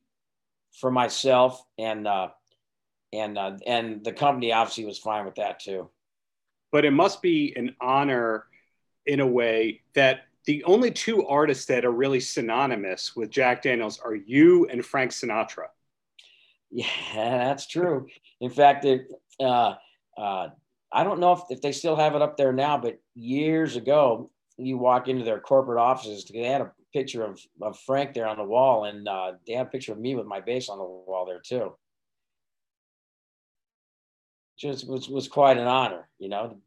for 0.82 0.90
myself, 0.90 1.64
and 1.78 2.08
uh, 2.08 2.30
and 3.14 3.38
uh, 3.38 3.58
and 3.68 4.04
the 4.04 4.14
company 4.14 4.54
obviously 4.54 4.86
was 4.86 4.98
fine 4.98 5.26
with 5.26 5.36
that 5.36 5.60
too 5.60 5.92
but 6.72 6.86
it 6.86 6.92
must 6.92 7.22
be 7.22 7.54
an 7.56 7.76
honor 7.82 8.46
in 9.06 9.20
a 9.20 9.28
way 9.28 9.82
that 9.96 10.22
the 10.46 10.64
only 10.64 10.92
two 10.92 11.26
artists 11.28 11.66
that 11.66 11.86
are 11.86 11.92
really 11.92 12.20
synonymous 12.20 13.16
with 13.16 13.30
Jack 13.30 13.62
Daniels 13.62 14.00
are 14.00 14.16
you 14.16 14.68
and 14.68 14.86
Frank 14.86 15.12
Sinatra. 15.12 15.68
Yeah, 16.72 16.86
that's 17.48 17.68
true. 17.68 18.08
In 18.42 18.50
fact, 18.50 18.86
it, 18.86 19.08
uh, 19.40 19.76
uh, 20.18 20.50
I 20.92 21.04
don't 21.04 21.20
know 21.20 21.34
if, 21.34 21.42
if 21.50 21.62
they 21.62 21.72
still 21.72 21.96
have 21.96 22.16
it 22.16 22.22
up 22.22 22.38
there 22.38 22.54
now, 22.54 22.78
but 22.78 23.00
years 23.14 23.76
ago, 23.76 24.30
you 24.58 24.78
walk 24.78 25.08
into 25.08 25.24
their 25.24 25.40
corporate 25.40 25.80
offices, 25.80 26.26
they 26.26 26.44
had 26.44 26.62
a 26.62 26.72
picture 26.94 27.24
of, 27.24 27.40
of 27.62 27.78
Frank 27.80 28.14
there 28.14 28.28
on 28.28 28.38
the 28.38 28.44
wall, 28.44 28.86
and 28.86 29.08
uh, 29.08 29.34
they 29.46 29.54
had 29.54 29.68
a 29.68 29.70
picture 29.70 29.92
of 29.92 30.00
me 30.00 30.16
with 30.16 30.26
my 30.26 30.40
bass 30.40 30.70
on 30.70 30.78
the 30.78 30.84
wall 30.84 31.26
there 31.26 31.42
too 31.46 31.74
just 34.58 34.88
was 34.88 35.08
was 35.08 35.28
quite 35.28 35.58
an 35.58 35.68
honor, 35.68 36.10
you 36.20 36.30
know. 36.30 36.58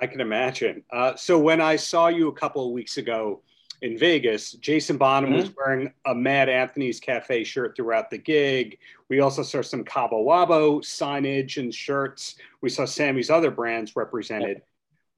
I 0.00 0.06
can 0.06 0.20
imagine. 0.20 0.82
Uh, 0.92 1.16
so 1.16 1.38
when 1.38 1.60
I 1.60 1.76
saw 1.76 2.08
you 2.08 2.28
a 2.28 2.32
couple 2.32 2.66
of 2.66 2.72
weeks 2.72 2.98
ago 2.98 3.40
in 3.80 3.96
Vegas, 3.96 4.52
Jason 4.52 4.98
Bonham 4.98 5.30
mm-hmm. 5.30 5.40
was 5.40 5.52
wearing 5.56 5.92
a 6.06 6.14
Mad 6.14 6.50
Anthony's 6.50 7.00
Cafe 7.00 7.44
shirt 7.44 7.74
throughout 7.74 8.10
the 8.10 8.18
gig. 8.18 8.78
We 9.08 9.20
also 9.20 9.42
saw 9.42 9.62
some 9.62 9.84
Cabo 9.84 10.22
Wabo 10.22 10.80
signage 10.82 11.56
and 11.56 11.74
shirts. 11.74 12.36
We 12.60 12.68
saw 12.68 12.84
Sammy's 12.84 13.30
other 13.30 13.50
brands 13.50 13.96
represented. 13.96 14.60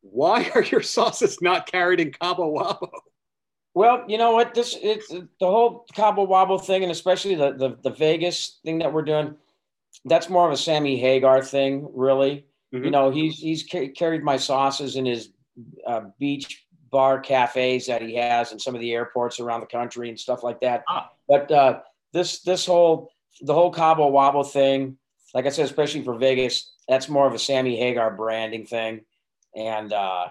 Why 0.03 0.49
are 0.55 0.63
your 0.63 0.83
sauces 0.83 1.43
not 1.43 1.67
carried 1.67 1.99
in 1.99 2.13
Cabo 2.13 2.55
Wabo? 2.57 2.89
Well, 3.75 4.05
you 4.09 4.19
know 4.19 4.33
what? 4.33 4.55
This 4.55 4.77
it's 4.81 5.09
the 5.09 5.27
whole 5.41 5.87
Cabo 5.93 6.27
Wabo 6.27 6.65
thing, 6.65 6.83
and 6.85 6.93
especially 6.93 7.35
the, 7.35 7.53
the 7.53 7.79
the 7.83 7.91
Vegas 7.91 8.61
thing 8.65 8.79
that 8.79 8.93
we're 8.93 9.03
doing 9.03 9.37
that's 10.05 10.29
more 10.29 10.47
of 10.47 10.53
a 10.53 10.57
Sammy 10.57 10.99
Hagar 10.99 11.43
thing, 11.43 11.89
really. 11.93 12.47
Mm-hmm. 12.75 12.85
You 12.85 12.91
know, 12.91 13.11
he's 13.11 13.39
he's 13.39 13.65
ca- 13.71 13.89
carried 13.89 14.23
my 14.23 14.37
sauces 14.37 14.97
in 14.97 15.07
his 15.07 15.31
uh, 15.87 16.03
beach 16.19 16.67
bar 16.91 17.21
cafes 17.21 17.87
that 17.87 18.03
he 18.03 18.15
has 18.15 18.53
in 18.53 18.59
some 18.59 18.75
of 18.75 18.81
the 18.81 18.93
airports 18.93 19.41
around 19.41 19.61
the 19.61 19.67
country 19.67 20.09
and 20.09 20.19
stuff 20.19 20.43
like 20.43 20.61
that. 20.61 20.85
Ah. 20.89 21.11
But 21.29 21.51
uh, 21.51 21.81
this 22.13 22.41
this 22.41 22.67
whole 22.67 23.13
the 23.43 23.55
whole 23.55 23.73
Cabo 23.73 24.11
Wabo 24.11 24.49
thing, 24.49 24.99
like 25.35 25.47
I 25.47 25.51
said, 25.51 25.67
especially 25.67 26.03
for 26.03 26.17
Vegas, 26.17 26.73
that's 26.89 27.09
more 27.09 27.27
of 27.27 27.35
a 27.35 27.39
Sammy 27.39 27.77
Hagar 27.77 28.11
branding 28.15 28.67
thing. 28.67 29.03
And 29.55 29.93
uh, 29.93 30.29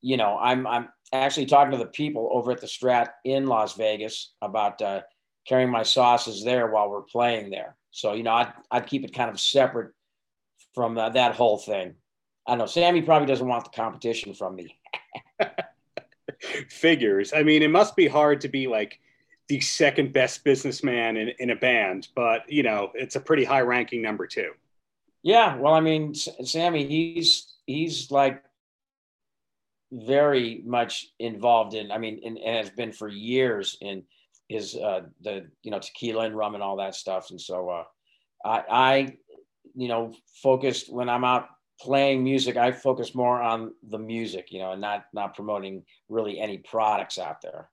you 0.00 0.16
know, 0.16 0.38
I'm 0.38 0.66
I'm 0.66 0.88
actually 1.12 1.46
talking 1.46 1.72
to 1.72 1.78
the 1.78 1.86
people 1.86 2.28
over 2.32 2.52
at 2.52 2.60
the 2.60 2.66
Strat 2.66 3.08
in 3.24 3.46
Las 3.46 3.74
Vegas 3.74 4.32
about 4.42 4.80
uh, 4.82 5.02
carrying 5.46 5.70
my 5.70 5.82
sauces 5.82 6.44
there 6.44 6.68
while 6.68 6.90
we're 6.90 7.02
playing 7.02 7.50
there. 7.50 7.76
So, 7.90 8.12
you 8.14 8.22
know, 8.22 8.32
I'd, 8.32 8.52
I'd 8.70 8.86
keep 8.86 9.04
it 9.04 9.14
kind 9.14 9.30
of 9.30 9.40
separate 9.40 9.92
from 10.74 10.96
uh, 10.96 11.10
that 11.10 11.34
whole 11.34 11.58
thing. 11.58 11.94
I 12.46 12.56
know 12.56 12.66
Sammy 12.66 13.02
probably 13.02 13.26
doesn't 13.26 13.46
want 13.46 13.64
the 13.64 13.70
competition 13.70 14.34
from 14.34 14.56
me. 14.56 14.78
Figures. 16.68 17.32
I 17.32 17.42
mean, 17.42 17.62
it 17.62 17.70
must 17.70 17.96
be 17.96 18.08
hard 18.08 18.40
to 18.42 18.48
be 18.48 18.66
like 18.66 19.00
the 19.48 19.60
second 19.60 20.12
best 20.12 20.44
businessman 20.44 21.16
in, 21.16 21.32
in 21.38 21.50
a 21.50 21.56
band, 21.56 22.08
but 22.14 22.50
you 22.50 22.62
know, 22.62 22.92
it's 22.94 23.16
a 23.16 23.20
pretty 23.20 23.44
high 23.44 23.60
ranking 23.60 24.00
number 24.00 24.26
two. 24.26 24.52
Yeah. 25.22 25.56
Well, 25.56 25.74
I 25.74 25.80
mean, 25.80 26.14
Sammy, 26.14 26.86
he's, 26.86 27.54
he's 27.66 28.10
like 28.10 28.42
very 29.92 30.62
much 30.64 31.08
involved 31.18 31.74
in, 31.74 31.90
I 31.90 31.98
mean, 31.98 32.20
and 32.24 32.38
has 32.38 32.70
been 32.70 32.92
for 32.92 33.08
years 33.08 33.76
in, 33.80 34.04
is 34.50 34.74
uh, 34.74 35.02
the 35.20 35.46
you 35.62 35.70
know 35.70 35.78
tequila 35.78 36.24
and 36.24 36.36
rum 36.36 36.54
and 36.54 36.62
all 36.62 36.76
that 36.76 36.94
stuff. 36.94 37.30
And 37.30 37.40
so 37.40 37.68
uh, 37.68 37.84
I, 38.44 38.64
I, 38.70 39.16
you 39.74 39.88
know, 39.88 40.12
focused 40.42 40.92
when 40.92 41.08
I'm 41.08 41.24
out 41.24 41.48
playing 41.80 42.22
music, 42.22 42.56
I 42.56 42.72
focus 42.72 43.14
more 43.14 43.40
on 43.40 43.72
the 43.88 43.98
music, 43.98 44.48
you 44.50 44.58
know, 44.58 44.72
and 44.72 44.80
not 44.80 45.04
not 45.12 45.34
promoting 45.34 45.84
really 46.08 46.40
any 46.40 46.58
products 46.58 47.18
out 47.18 47.40
there. 47.40 47.70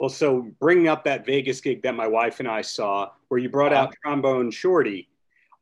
Well, 0.00 0.08
so 0.10 0.50
bringing 0.58 0.88
up 0.88 1.04
that 1.04 1.24
Vegas 1.24 1.60
gig 1.60 1.82
that 1.82 1.94
my 1.94 2.08
wife 2.08 2.40
and 2.40 2.48
I 2.48 2.62
saw, 2.62 3.10
where 3.28 3.38
you 3.38 3.48
brought 3.48 3.72
out 3.72 3.94
Trombone 4.02 4.50
Shorty, 4.50 5.08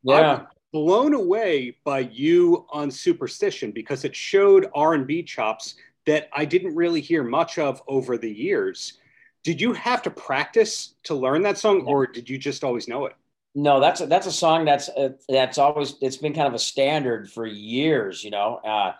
yeah. 0.02 0.14
I'm 0.14 0.46
blown 0.72 1.12
away 1.12 1.76
by 1.84 2.00
you 2.00 2.66
on 2.70 2.90
Superstition 2.90 3.72
because 3.72 4.04
it 4.04 4.16
showed 4.16 4.68
R 4.74 4.94
and 4.94 5.06
B 5.06 5.22
chops 5.22 5.74
that 6.06 6.28
I 6.32 6.44
didn't 6.44 6.74
really 6.74 7.00
hear 7.00 7.22
much 7.22 7.58
of 7.58 7.82
over 7.86 8.16
the 8.16 8.32
years 8.32 8.98
did 9.42 9.60
you 9.60 9.72
have 9.72 10.02
to 10.02 10.10
practice 10.10 10.94
to 11.04 11.14
learn 11.14 11.42
that 11.42 11.58
song 11.58 11.82
or 11.86 12.06
did 12.06 12.28
you 12.28 12.38
just 12.38 12.64
always 12.64 12.88
know 12.88 13.06
it 13.06 13.14
no 13.54 13.80
that's 13.80 14.00
a, 14.00 14.06
that's 14.06 14.26
a 14.26 14.32
song 14.32 14.64
that's 14.64 14.88
uh, 14.90 15.10
that's 15.28 15.58
always 15.58 15.96
it's 16.00 16.16
been 16.16 16.34
kind 16.34 16.48
of 16.48 16.54
a 16.54 16.58
standard 16.58 17.30
for 17.30 17.46
years 17.46 18.24
you 18.24 18.30
know 18.30 18.60
uh, 18.64 18.92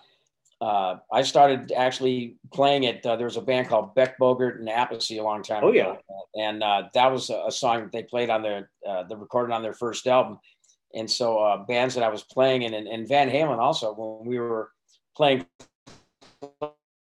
uh, 0.62 0.99
I 1.11 1.22
started 1.22 1.72
actually 1.72 2.37
playing 2.52 2.84
it. 2.84 3.04
Uh, 3.04 3.16
there 3.16 3.26
was 3.26 3.37
a 3.37 3.42
band 3.42 3.66
called 3.66 3.96
Beck 3.96 4.16
Bogert 4.16 4.61
and 4.61 4.68
Appice 4.68 5.18
a 5.18 5.20
long 5.20 5.42
time 5.42 5.64
oh, 5.64 5.70
ago. 5.70 5.99
Yeah. 5.99 6.46
And 6.49 6.62
uh, 6.62 6.84
that 6.94 7.11
was 7.11 7.30
a, 7.30 7.46
a, 7.49 7.50
song 7.50 7.80
that 7.82 7.90
they 7.90 8.04
played 8.04 8.30
on 8.30 8.42
their, 8.42 8.70
uh, 8.88 9.02
the 9.02 9.16
recorded 9.16 9.52
on 9.52 9.62
their 9.62 9.72
first 9.72 10.06
album. 10.06 10.38
And 10.94 11.11
so 11.11 11.40
uh, 11.40 11.64
bands 11.64 11.96
that 11.96 12.04
I 12.04 12.11
was 12.11 12.22
playing 12.22 12.62
in, 12.62 12.75
and, 12.75 12.87
and 12.87 13.08
Van 13.08 13.28
Halen 13.28 13.58
also, 13.58 13.92
when 13.92 14.25
we 14.25 14.38
were 14.38 14.70
playing 15.16 15.46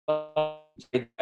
that 0.07 0.59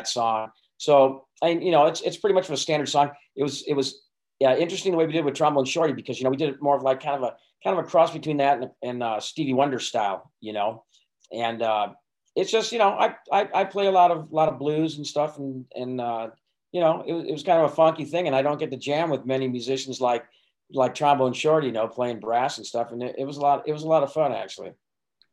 song. 0.03 0.51
So 0.77 1.27
and 1.41 1.63
you 1.63 1.72
know, 1.72 1.86
it's 1.86 2.01
it's 2.01 2.17
pretty 2.17 2.34
much 2.34 2.46
of 2.46 2.53
a 2.53 2.58
standard 2.58 2.89
song. 2.89 3.12
It 3.36 3.44
was 3.44 3.63
it 3.67 3.74
was 3.74 4.01
yeah 4.39 4.55
interesting 4.55 4.91
the 4.91 4.98
way 4.98 5.05
we 5.05 5.13
did 5.13 5.25
with 5.25 5.36
Trombone 5.36 5.65
Shorty 5.65 5.94
because 5.94 6.20
you 6.20 6.24
know 6.24 6.29
we 6.29 6.38
did 6.38 6.50
it 6.50 6.62
more 6.62 6.75
of 6.75 6.84
like 6.84 7.01
kind 7.01 7.15
of 7.15 7.24
a 7.24 7.36
kind 7.63 7.77
of 7.77 7.86
a 7.86 7.88
cross 7.88 8.12
between 8.12 8.38
that 8.38 8.62
and, 8.62 8.72
and 8.84 9.03
uh, 9.03 9.20
Stevie 9.20 9.53
Wonder 9.53 9.79
style, 9.79 10.32
you 10.41 10.53
know, 10.53 10.84
and 11.32 11.62
uh, 11.62 11.89
it's 12.36 12.51
just 12.51 12.72
you 12.72 12.79
know 12.79 12.89
I, 12.89 13.15
I 13.32 13.50
I 13.53 13.63
play 13.63 13.88
a 13.88 13.91
lot 13.91 14.12
of 14.12 14.32
lot 14.32 14.50
of 14.50 14.60
blues 14.60 14.98
and 14.98 15.08
stuff 15.08 15.38
and 15.38 15.65
and 15.75 16.01
uh, 16.01 16.29
you 16.72 16.82
know 16.82 17.03
it, 17.05 17.13
it 17.13 17.32
was 17.32 17.44
kind 17.44 17.60
of 17.60 17.72
a 17.72 17.75
funky 17.75 18.05
thing 18.05 18.27
and 18.27 18.36
I 18.36 18.41
don't 18.41 18.60
get 18.60 18.72
to 18.72 18.77
jam 18.77 19.10
with 19.10 19.25
many 19.25 19.48
musicians 19.48 20.01
like 20.01 20.25
like 20.74 20.96
trombone 20.96 21.34
shorty, 21.34 21.67
you 21.67 21.74
know, 21.74 21.88
playing 21.88 22.20
brass 22.20 22.58
and 22.58 22.65
stuff, 22.65 22.91
and 22.91 23.01
it, 23.03 23.15
it 23.20 23.25
was 23.25 23.38
a 23.38 23.41
lot. 23.41 23.63
It 23.67 23.74
was 23.74 23.84
a 23.84 23.88
lot 23.88 24.03
of 24.03 24.12
fun 24.12 24.34
actually. 24.34 24.72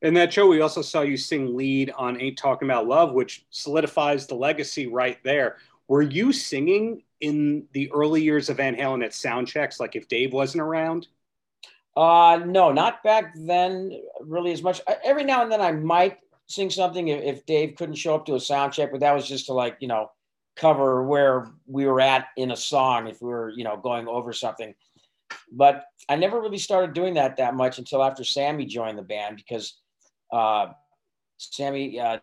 In 0.03 0.15
that 0.15 0.33
show, 0.33 0.49
we 0.49 0.61
also 0.61 0.83
saw 0.83 1.03
you 1.03 1.17
sing 1.17 1.57
lead 1.57 1.93
on 1.97 2.21
"Ain't 2.21 2.37
Talking 2.37 2.69
About 2.69 2.89
Love," 2.89 3.13
which 3.13 3.47
solidifies 3.51 4.27
the 4.27 4.35
legacy 4.35 4.89
right 4.89 5.19
there. 5.23 5.59
Were 5.87 6.03
you 6.03 6.33
singing 6.33 7.03
in 7.21 7.67
the 7.73 7.91
early 7.93 8.23
years 8.23 8.49
of 8.49 8.57
Van 8.57 8.75
Halen 8.75 9.05
at 9.05 9.15
sound 9.15 9.47
checks, 9.47 9.79
like 9.79 9.95
if 9.95 10.09
Dave 10.09 10.33
wasn't 10.33 10.63
around? 10.63 11.07
Uh, 11.97 12.41
no, 12.45 12.73
not 12.73 13.03
back 13.03 13.33
then 13.37 13.93
really 14.21 14.53
as 14.53 14.63
much. 14.63 14.81
Every 15.05 15.25
now 15.25 15.43
and 15.43 15.53
then 15.53 15.61
I 15.61 15.73
might 15.73 16.19
sing 16.47 16.71
something 16.71 17.09
if, 17.09 17.23
if 17.23 17.47
Dave 17.47 17.77
couldn't 17.77 17.95
show 17.95 18.15
up 18.15 18.27
to 18.27 18.35
a 18.35 18.41
sound 18.41 18.73
check, 18.73 18.91
but 18.91 19.01
that 19.01 19.15
was 19.15 19.29
just 19.29 19.47
to 19.47 19.53
like, 19.53 19.77
you 19.81 19.89
know, 19.89 20.11
cover 20.57 21.05
where 21.05 21.53
we 21.67 21.87
were 21.87 22.01
at 22.01 22.27
in 22.37 22.51
a 22.51 22.57
song 22.57 23.07
if 23.07 23.23
we 23.23 23.29
were, 23.29 23.51
you 23.51 23.63
know, 23.63 23.77
going 23.77 24.09
over 24.09 24.33
something. 24.33 24.75
But 25.53 25.85
I 26.09 26.17
never 26.17 26.41
really 26.41 26.59
started 26.59 26.95
doing 26.95 27.15
that 27.15 27.37
that 27.37 27.55
much 27.55 27.79
until 27.79 28.03
after 28.03 28.25
Sammy 28.25 28.67
joined 28.67 28.99
the 28.99 29.03
band 29.03 29.37
because 29.37 29.82
uh, 30.33 30.73
Sammy 31.37 32.01
uh, 32.01 32.19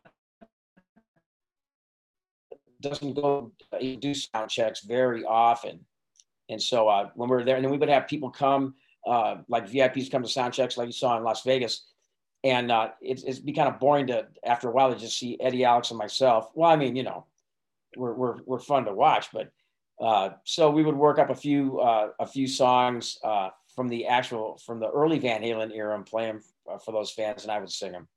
doesn't 2.81 3.13
go 3.13 3.51
do 3.99 4.13
sound 4.13 4.49
checks 4.49 4.81
very 4.81 5.23
often. 5.23 5.79
And 6.49 6.61
so 6.61 6.87
uh, 6.87 7.09
when 7.15 7.29
we 7.29 7.35
were 7.35 7.43
there, 7.43 7.55
and 7.55 7.63
then 7.63 7.71
we 7.71 7.77
would 7.77 7.89
have 7.89 8.07
people 8.07 8.31
come 8.31 8.73
uh, 9.05 9.37
like 9.47 9.69
VIPs 9.69 10.11
come 10.11 10.23
to 10.23 10.29
sound 10.29 10.53
checks, 10.53 10.77
like 10.77 10.87
you 10.87 10.91
saw 10.93 11.17
in 11.17 11.23
Las 11.23 11.43
Vegas. 11.43 11.85
And 12.43 12.71
uh, 12.71 12.91
it's 13.01 13.39
be 13.39 13.51
kind 13.51 13.67
of 13.67 13.79
boring 13.79 14.07
to, 14.07 14.27
after 14.45 14.69
a 14.69 14.71
while, 14.71 14.93
to 14.93 14.99
just 14.99 15.19
see 15.19 15.37
Eddie, 15.41 15.65
Alex, 15.65 15.91
and 15.91 15.97
myself. 15.97 16.49
Well, 16.55 16.71
I 16.71 16.77
mean, 16.77 16.95
you 16.95 17.03
know, 17.03 17.25
we're, 17.97 18.13
we're, 18.13 18.37
we're 18.45 18.59
fun 18.59 18.85
to 18.85 18.93
watch, 18.93 19.27
but 19.33 19.51
uh, 20.01 20.29
so 20.45 20.71
we 20.71 20.83
would 20.83 20.95
work 20.95 21.19
up 21.19 21.29
a 21.29 21.35
few, 21.35 21.81
a 21.81 22.25
few 22.25 22.47
songs 22.47 23.17
from 23.75 23.87
the 23.87 24.07
actual, 24.07 24.59
from 24.65 24.79
the 24.79 24.89
early 24.89 25.19
Van 25.19 25.41
Halen 25.41 25.75
era 25.75 25.95
and 25.95 26.05
play 26.05 26.25
them 26.25 26.41
uh, 26.69 26.77
for 26.77 26.91
those 26.91 27.11
fans, 27.11 27.43
and 27.43 27.51
I 27.51 27.59
would 27.59 27.71
sing 27.71 27.91
them. 27.91 28.07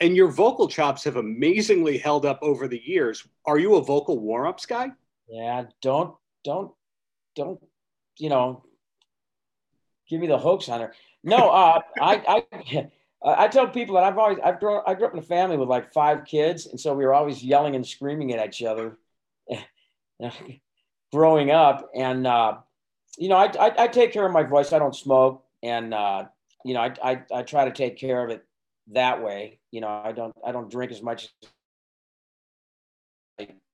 And 0.00 0.14
your 0.14 0.28
vocal 0.28 0.68
chops 0.68 1.04
have 1.04 1.16
amazingly 1.16 1.98
held 1.98 2.24
up 2.24 2.38
over 2.42 2.68
the 2.68 2.80
years. 2.84 3.26
Are 3.44 3.58
you 3.58 3.74
a 3.76 3.82
vocal 3.82 4.18
warm-ups 4.18 4.66
guy? 4.66 4.90
Yeah, 5.28 5.64
don't, 5.82 6.14
don't, 6.44 6.72
don't, 7.34 7.60
you 8.16 8.28
know, 8.28 8.64
give 10.08 10.20
me 10.20 10.28
the 10.28 10.38
hoax 10.38 10.68
on 10.68 10.80
her. 10.80 10.94
No, 11.24 11.36
uh, 11.50 11.80
I, 12.00 12.44
I, 12.72 12.88
I 13.24 13.48
tell 13.48 13.66
people 13.68 13.96
that 13.96 14.04
I've 14.04 14.18
always, 14.18 14.38
I've 14.44 14.60
grown, 14.60 14.82
I 14.86 14.94
grew 14.94 15.06
up 15.06 15.12
in 15.12 15.18
a 15.18 15.22
family 15.22 15.56
with 15.56 15.68
like 15.68 15.92
five 15.92 16.24
kids. 16.24 16.66
And 16.66 16.78
so 16.78 16.94
we 16.94 17.04
were 17.04 17.14
always 17.14 17.42
yelling 17.42 17.74
and 17.74 17.86
screaming 17.86 18.32
at 18.32 18.46
each 18.46 18.62
other 18.62 18.98
growing 21.12 21.50
up. 21.50 21.90
And, 21.94 22.26
uh, 22.26 22.58
you 23.16 23.28
know, 23.28 23.36
I, 23.36 23.46
I, 23.58 23.84
I, 23.84 23.88
take 23.88 24.12
care 24.12 24.26
of 24.26 24.32
my 24.32 24.42
voice. 24.42 24.72
I 24.72 24.78
don't 24.78 24.94
smoke. 24.94 25.44
And, 25.62 25.94
uh, 25.94 26.26
you 26.64 26.74
know, 26.74 26.80
I, 26.80 26.94
I, 27.02 27.22
I 27.32 27.42
try 27.42 27.64
to 27.64 27.72
take 27.72 27.96
care 27.96 28.24
of 28.24 28.30
it 28.30 28.44
that 28.92 29.22
way. 29.22 29.60
You 29.70 29.80
know, 29.80 29.88
I 29.88 30.12
don't, 30.12 30.34
I 30.46 30.52
don't 30.52 30.70
drink 30.70 30.92
as 30.92 31.02
much 31.02 31.28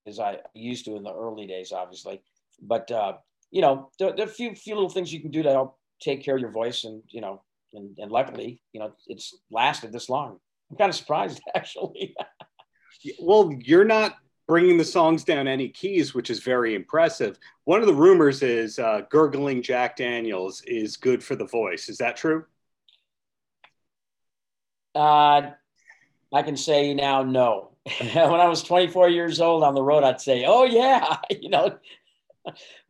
as 0.06 0.20
I 0.20 0.38
used 0.54 0.84
to 0.86 0.96
in 0.96 1.02
the 1.02 1.12
early 1.12 1.46
days, 1.46 1.72
obviously. 1.72 2.20
But, 2.62 2.90
uh, 2.90 3.14
you 3.50 3.60
know, 3.60 3.90
there, 3.98 4.12
there, 4.12 4.26
are 4.26 4.30
a 4.30 4.32
few, 4.32 4.54
few 4.54 4.74
little 4.74 4.90
things 4.90 5.12
you 5.12 5.20
can 5.20 5.30
do 5.30 5.42
to 5.42 5.50
help 5.50 5.78
take 6.00 6.22
care 6.22 6.34
of 6.34 6.40
your 6.40 6.50
voice 6.50 6.84
and 6.84 7.02
you 7.08 7.20
know 7.20 7.42
and, 7.72 7.96
and 7.98 8.10
luckily 8.10 8.60
you 8.72 8.80
know 8.80 8.92
it's 9.06 9.34
lasted 9.50 9.92
this 9.92 10.08
long 10.08 10.38
i'm 10.70 10.76
kind 10.76 10.90
of 10.90 10.94
surprised 10.94 11.40
actually 11.54 12.14
well 13.20 13.52
you're 13.60 13.84
not 13.84 14.16
bringing 14.46 14.76
the 14.76 14.84
songs 14.84 15.24
down 15.24 15.48
any 15.48 15.68
keys 15.68 16.14
which 16.14 16.30
is 16.30 16.40
very 16.40 16.74
impressive. 16.74 17.38
One 17.64 17.80
of 17.80 17.86
the 17.86 17.94
rumors 17.94 18.42
is 18.42 18.78
uh, 18.78 19.02
gurgling 19.10 19.62
jack 19.62 19.96
daniels 19.96 20.62
is 20.62 20.96
good 20.96 21.22
for 21.22 21.36
the 21.36 21.46
voice. 21.46 21.88
Is 21.88 21.98
that 21.98 22.16
true? 22.16 22.44
Uh, 24.94 25.50
i 26.32 26.42
can 26.42 26.56
say 26.56 26.94
now 26.94 27.22
no. 27.22 27.70
When 28.00 28.40
i 28.40 28.48
was 28.48 28.62
24 28.62 29.08
years 29.08 29.40
old 29.40 29.62
on 29.62 29.74
the 29.74 29.82
road 29.82 30.04
i'd 30.04 30.20
say 30.20 30.44
oh 30.46 30.64
yeah 30.64 31.18
you 31.30 31.48
know. 31.48 31.78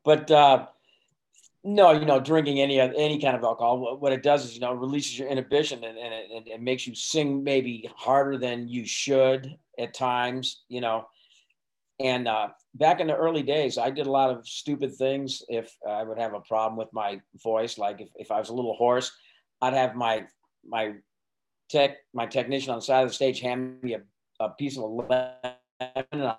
But 0.04 0.30
uh, 0.30 0.66
no, 1.64 1.92
you 1.92 2.04
know, 2.04 2.20
drinking 2.20 2.60
any 2.60 2.78
any 2.78 3.18
kind 3.18 3.34
of 3.34 3.42
alcohol, 3.42 3.96
what 3.98 4.12
it 4.12 4.22
does 4.22 4.44
is, 4.44 4.54
you 4.54 4.60
know, 4.60 4.74
releases 4.74 5.18
your 5.18 5.28
inhibition 5.28 5.82
and, 5.82 5.96
and 5.96 6.12
it, 6.12 6.46
it 6.46 6.62
makes 6.62 6.86
you 6.86 6.94
sing 6.94 7.42
maybe 7.42 7.90
harder 7.96 8.36
than 8.36 8.68
you 8.68 8.84
should 8.84 9.56
at 9.78 9.94
times, 9.94 10.62
you 10.68 10.82
know. 10.82 11.06
And 12.00 12.26
uh, 12.26 12.48
back 12.74 13.00
in 13.00 13.06
the 13.06 13.16
early 13.16 13.42
days, 13.42 13.78
I 13.78 13.90
did 13.90 14.06
a 14.06 14.10
lot 14.10 14.30
of 14.30 14.46
stupid 14.48 14.94
things. 14.96 15.42
If 15.48 15.72
I 15.88 16.02
would 16.02 16.18
have 16.18 16.34
a 16.34 16.40
problem 16.40 16.76
with 16.76 16.92
my 16.92 17.20
voice, 17.42 17.78
like 17.78 18.00
if, 18.00 18.08
if 18.16 18.30
I 18.32 18.38
was 18.38 18.48
a 18.48 18.54
little 18.54 18.74
hoarse, 18.74 19.12
I'd 19.62 19.74
have 19.74 19.94
my 19.94 20.24
my 20.66 20.94
tech 21.68 21.98
my 22.12 22.26
technician 22.26 22.70
on 22.70 22.78
the 22.78 22.84
side 22.84 23.02
of 23.02 23.10
the 23.10 23.14
stage 23.14 23.40
hand 23.40 23.82
me 23.82 23.94
a, 23.94 24.00
a 24.40 24.50
piece 24.50 24.76
of 24.76 24.82
a 24.82 24.86
lemon, 24.86 26.34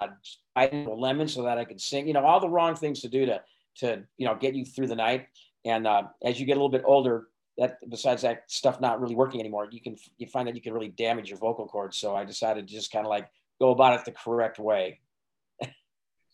I'd 0.00 0.10
bite 0.54 0.74
a 0.74 0.90
lemon 0.90 1.28
so 1.28 1.42
that 1.44 1.58
I 1.58 1.64
could 1.64 1.80
sing. 1.80 2.06
You 2.06 2.14
know, 2.14 2.24
all 2.24 2.40
the 2.40 2.48
wrong 2.48 2.74
things 2.74 3.00
to 3.00 3.08
do 3.08 3.26
to 3.26 3.40
to 3.78 4.02
you 4.18 4.26
know 4.26 4.34
get 4.34 4.54
you 4.54 4.64
through 4.64 4.88
the 4.88 4.96
night. 4.96 5.26
And 5.64 5.86
uh, 5.86 6.04
as 6.24 6.38
you 6.40 6.46
get 6.46 6.52
a 6.52 6.60
little 6.60 6.68
bit 6.68 6.84
older, 6.84 7.28
that 7.58 7.78
besides 7.88 8.22
that 8.22 8.50
stuff 8.50 8.80
not 8.80 9.00
really 9.00 9.14
working 9.14 9.40
anymore, 9.40 9.68
you 9.70 9.80
can 9.80 9.96
you 10.18 10.26
find 10.26 10.48
that 10.48 10.54
you 10.54 10.60
can 10.60 10.72
really 10.72 10.88
damage 10.88 11.28
your 11.28 11.38
vocal 11.38 11.66
cords. 11.66 11.96
So 11.96 12.16
I 12.16 12.24
decided 12.24 12.66
to 12.66 12.74
just 12.74 12.90
kind 12.90 13.06
of 13.06 13.10
like 13.10 13.28
go 13.60 13.70
about 13.70 13.98
it 13.98 14.04
the 14.04 14.12
correct 14.12 14.58
way. 14.58 15.00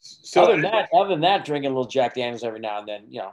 So 0.01 0.43
other 0.43 0.53
than 0.53 0.63
that, 0.63 0.89
other 0.93 1.11
than 1.11 1.21
that, 1.21 1.45
drinking 1.45 1.71
a 1.71 1.75
little 1.75 1.89
Jack 1.89 2.15
Daniels 2.17 2.43
every 2.43 2.59
now 2.59 2.81
and 2.81 2.89
then, 2.89 3.05
you 3.09 3.21
know. 3.21 3.33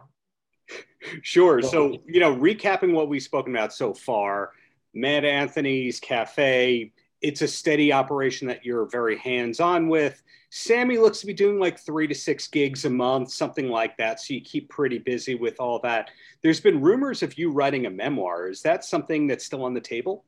Sure. 1.24 1.62
So 1.64 1.98
you 2.08 2.20
know, 2.20 2.36
recapping 2.36 2.94
what 2.94 3.10
we've 3.10 3.24
spoken 3.24 3.56
about 3.56 3.74
so 3.74 3.94
far, 3.94 4.52
Mad 4.94 5.26
Anthony's 5.26 6.00
Cafe, 6.00 6.92
it's 7.22 7.42
a 7.42 7.48
steady 7.48 7.92
operation 7.92 8.48
that 8.48 8.64
you're 8.64 8.86
very 8.86 9.18
hands 9.18 9.60
on 9.60 9.90
with. 9.90 10.22
Sammy 10.52 10.98
looks 10.98 11.20
to 11.20 11.28
be 11.28 11.34
doing 11.34 11.60
like 11.60 11.80
three 11.80 12.08
to 12.08 12.16
six 12.16 12.48
gigs 12.48 12.86
a 12.86 12.90
month, 12.90 13.32
something 13.32 13.70
like 13.70 13.98
that. 13.98 14.20
So 14.20 14.34
you 14.34 14.42
keep 14.42 14.70
pretty 14.70 14.98
busy 14.98 15.36
with 15.36 15.60
all 15.60 15.80
that. 15.80 16.10
There's 16.42 16.60
been 16.60 16.82
rumors 16.82 17.22
of 17.24 17.38
you 17.38 17.52
writing 17.52 17.86
a 17.86 17.90
memoir. 17.90 18.48
Is 18.48 18.62
that 18.64 18.84
something 18.84 19.28
that's 19.28 19.46
still 19.46 19.64
on 19.64 19.74
the 19.74 19.82
table? 19.82 20.24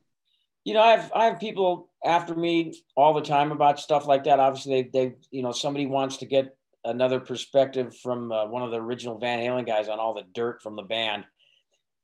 You 0.64 0.74
know, 0.74 0.82
I 0.82 0.96
have 0.96 1.12
I 1.14 1.24
have 1.26 1.40
people 1.40 1.90
after 2.04 2.34
me 2.34 2.80
all 2.96 3.14
the 3.14 3.22
time 3.22 3.52
about 3.52 3.80
stuff 3.80 4.06
like 4.06 4.24
that. 4.24 4.40
Obviously, 4.40 4.82
they 4.82 4.88
they 4.92 5.14
you 5.30 5.42
know 5.42 5.52
somebody 5.52 5.86
wants 5.86 6.18
to 6.18 6.26
get 6.26 6.56
another 6.84 7.20
perspective 7.20 7.96
from 7.96 8.32
uh, 8.32 8.46
one 8.46 8.62
of 8.62 8.70
the 8.70 8.80
original 8.80 9.18
Van 9.18 9.38
Halen 9.38 9.66
guys 9.66 9.88
on 9.88 9.98
all 9.98 10.14
the 10.14 10.24
dirt 10.34 10.62
from 10.62 10.76
the 10.76 10.82
band 10.82 11.24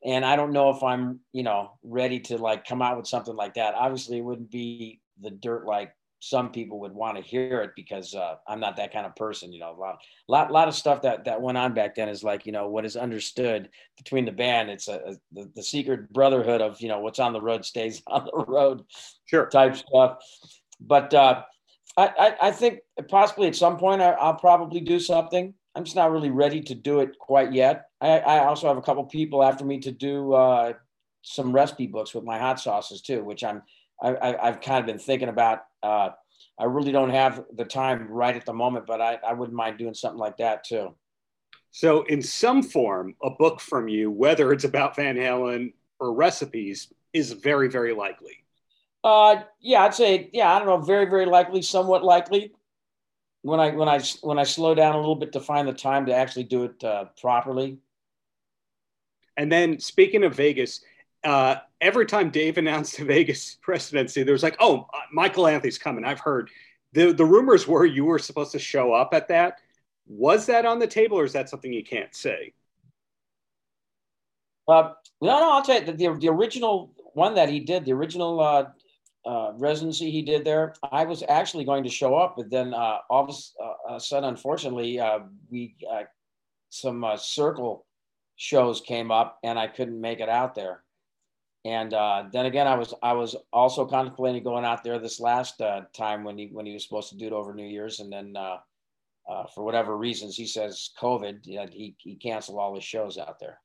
and 0.04 0.24
I 0.24 0.36
don't 0.36 0.52
know 0.52 0.70
if 0.70 0.82
I'm, 0.82 1.20
you 1.32 1.42
know, 1.42 1.72
ready 1.82 2.20
to 2.20 2.38
like 2.38 2.64
come 2.64 2.82
out 2.82 2.96
with 2.96 3.06
something 3.06 3.34
like 3.34 3.54
that. 3.54 3.74
Obviously, 3.74 4.18
it 4.18 4.24
wouldn't 4.24 4.50
be 4.50 5.00
the 5.20 5.30
dirt 5.30 5.66
like 5.66 5.92
some 6.20 6.50
people 6.50 6.80
would 6.80 6.92
want 6.92 7.16
to 7.16 7.22
hear 7.22 7.60
it 7.60 7.70
because 7.76 8.14
uh, 8.14 8.36
I'm 8.46 8.60
not 8.60 8.76
that 8.76 8.92
kind 8.92 9.06
of 9.06 9.14
person. 9.14 9.52
You 9.52 9.60
know, 9.60 9.72
a 9.72 9.78
lot, 9.78 9.98
lot, 10.26 10.50
lot 10.50 10.68
of 10.68 10.74
stuff 10.74 11.02
that 11.02 11.24
that 11.24 11.40
went 11.40 11.58
on 11.58 11.74
back 11.74 11.94
then 11.94 12.08
is 12.08 12.24
like, 12.24 12.44
you 12.44 12.52
know, 12.52 12.68
what 12.68 12.84
is 12.84 12.96
understood 12.96 13.68
between 13.96 14.24
the 14.24 14.32
band. 14.32 14.70
It's 14.70 14.88
a, 14.88 14.96
a 14.96 15.14
the, 15.32 15.50
the 15.54 15.62
secret 15.62 16.12
brotherhood 16.12 16.60
of 16.60 16.80
you 16.80 16.88
know 16.88 17.00
what's 17.00 17.20
on 17.20 17.32
the 17.32 17.40
road 17.40 17.64
stays 17.64 18.02
on 18.06 18.24
the 18.24 18.44
road, 18.46 18.84
sure, 19.26 19.46
type 19.46 19.76
stuff. 19.76 20.18
But 20.80 21.14
uh, 21.14 21.42
I, 21.96 22.06
I, 22.06 22.48
I 22.48 22.50
think 22.50 22.80
possibly 23.08 23.48
at 23.48 23.56
some 23.56 23.76
point 23.76 24.00
I, 24.00 24.10
I'll 24.10 24.34
probably 24.34 24.80
do 24.80 24.98
something. 25.00 25.54
I'm 25.74 25.84
just 25.84 25.96
not 25.96 26.10
really 26.10 26.30
ready 26.30 26.60
to 26.62 26.74
do 26.74 27.00
it 27.00 27.18
quite 27.18 27.52
yet. 27.52 27.86
I, 28.00 28.18
I 28.18 28.44
also 28.46 28.66
have 28.66 28.76
a 28.76 28.82
couple 28.82 29.04
people 29.04 29.44
after 29.44 29.64
me 29.64 29.78
to 29.80 29.92
do 29.92 30.32
uh, 30.32 30.72
some 31.22 31.52
recipe 31.52 31.86
books 31.86 32.14
with 32.14 32.24
my 32.24 32.38
hot 32.38 32.58
sauces 32.58 33.02
too, 33.02 33.22
which 33.22 33.44
I'm 33.44 33.62
I, 34.02 34.36
have 34.42 34.60
kind 34.60 34.80
of 34.80 34.86
been 34.86 34.98
thinking 34.98 35.28
about. 35.28 35.60
Uh, 35.82 36.10
I 36.58 36.64
really 36.64 36.92
don't 36.92 37.10
have 37.10 37.44
the 37.56 37.64
time 37.64 38.08
right 38.08 38.34
at 38.34 38.44
the 38.44 38.52
moment, 38.52 38.86
but 38.86 39.00
I, 39.00 39.18
I 39.26 39.32
wouldn't 39.32 39.56
mind 39.56 39.78
doing 39.78 39.94
something 39.94 40.18
like 40.18 40.36
that 40.38 40.64
too. 40.64 40.94
So, 41.70 42.02
in 42.02 42.22
some 42.22 42.62
form, 42.62 43.14
a 43.22 43.30
book 43.30 43.60
from 43.60 43.88
you, 43.88 44.10
whether 44.10 44.52
it's 44.52 44.64
about 44.64 44.96
Van 44.96 45.16
Halen 45.16 45.72
or 46.00 46.14
recipes, 46.14 46.92
is 47.12 47.32
very, 47.32 47.68
very 47.68 47.94
likely. 47.94 48.44
Uh, 49.04 49.42
yeah, 49.60 49.84
I'd 49.84 49.94
say, 49.94 50.30
yeah, 50.32 50.54
I 50.54 50.58
don't 50.58 50.68
know, 50.68 50.78
very, 50.78 51.04
very 51.06 51.26
likely, 51.26 51.62
somewhat 51.62 52.02
likely 52.02 52.52
when 53.42 53.60
I 53.60 53.70
when 53.70 53.88
I 53.88 54.00
when 54.22 54.38
I 54.38 54.44
slow 54.44 54.74
down 54.74 54.94
a 54.94 54.98
little 54.98 55.16
bit 55.16 55.32
to 55.32 55.40
find 55.40 55.66
the 55.68 55.72
time 55.72 56.06
to 56.06 56.14
actually 56.14 56.44
do 56.44 56.64
it 56.64 56.82
uh, 56.84 57.06
properly. 57.20 57.78
And 59.36 59.50
then 59.50 59.78
speaking 59.78 60.24
of 60.24 60.34
Vegas, 60.34 60.80
uh, 61.24 61.56
every 61.80 62.06
time 62.06 62.30
Dave 62.30 62.58
announced 62.58 62.96
the 62.96 63.04
Vegas 63.06 63.56
presidency, 63.60 64.22
there 64.22 64.32
was 64.32 64.42
like, 64.42 64.56
"Oh, 64.60 64.86
uh, 64.92 64.98
Michael 65.12 65.46
Anthony's 65.46 65.78
coming." 65.78 66.04
I've 66.04 66.20
heard 66.20 66.50
the 66.92 67.12
the 67.12 67.24
rumors 67.24 67.66
were 67.66 67.84
you 67.84 68.04
were 68.04 68.18
supposed 68.18 68.52
to 68.52 68.58
show 68.58 68.92
up 68.92 69.10
at 69.12 69.28
that. 69.28 69.58
Was 70.06 70.46
that 70.46 70.64
on 70.64 70.78
the 70.78 70.86
table, 70.86 71.18
or 71.18 71.24
is 71.24 71.32
that 71.34 71.48
something 71.48 71.72
you 71.72 71.84
can't 71.84 72.14
say? 72.14 72.54
Uh, 74.66 74.92
no, 75.20 75.40
no, 75.40 75.52
I'll 75.52 75.62
tell 75.62 75.80
you 75.80 75.86
the, 75.86 75.92
the, 75.92 76.18
the 76.18 76.28
original 76.28 76.92
one 77.14 77.34
that 77.34 77.48
he 77.48 77.60
did, 77.60 77.84
the 77.84 77.92
original 77.92 78.40
uh, 78.40 78.66
uh, 79.26 79.52
residency 79.56 80.10
he 80.10 80.22
did 80.22 80.44
there, 80.44 80.74
I 80.92 81.04
was 81.04 81.24
actually 81.26 81.64
going 81.64 81.84
to 81.84 81.90
show 81.90 82.14
up, 82.14 82.36
but 82.36 82.50
then 82.50 82.74
uh, 82.74 82.98
all 83.08 83.24
of 83.24 83.30
a 83.30 83.92
uh, 83.94 83.98
sudden, 83.98 84.28
unfortunately, 84.28 85.00
we 85.50 85.74
some 86.70 87.04
circle 87.16 87.86
shows 88.36 88.82
came 88.82 89.10
up 89.10 89.38
and 89.42 89.58
I 89.58 89.66
couldn't 89.66 90.00
make 90.00 90.20
it 90.20 90.28
out 90.28 90.54
there. 90.54 90.82
And 91.68 91.92
uh, 91.92 92.24
then 92.32 92.46
again, 92.46 92.66
I 92.66 92.76
was 92.76 92.94
I 93.02 93.12
was 93.12 93.36
also 93.52 93.84
contemplating 93.84 94.42
going 94.42 94.64
out 94.64 94.82
there 94.82 94.98
this 94.98 95.20
last 95.20 95.60
uh, 95.60 95.82
time 95.92 96.24
when 96.24 96.38
he 96.38 96.46
when 96.46 96.64
he 96.64 96.72
was 96.72 96.82
supposed 96.82 97.10
to 97.10 97.16
do 97.18 97.26
it 97.26 97.32
over 97.34 97.52
New 97.52 97.66
Year's, 97.66 98.00
and 98.00 98.10
then 98.10 98.34
uh, 98.34 98.56
uh 99.28 99.44
for 99.54 99.62
whatever 99.64 99.94
reasons, 99.94 100.34
he 100.34 100.46
says 100.46 100.90
COVID, 100.98 101.46
you 101.46 101.56
know, 101.56 101.66
he 101.70 101.94
he 101.98 102.14
canceled 102.14 102.58
all 102.58 102.74
his 102.74 102.84
shows 102.84 103.18
out 103.18 103.38
there. 103.38 103.60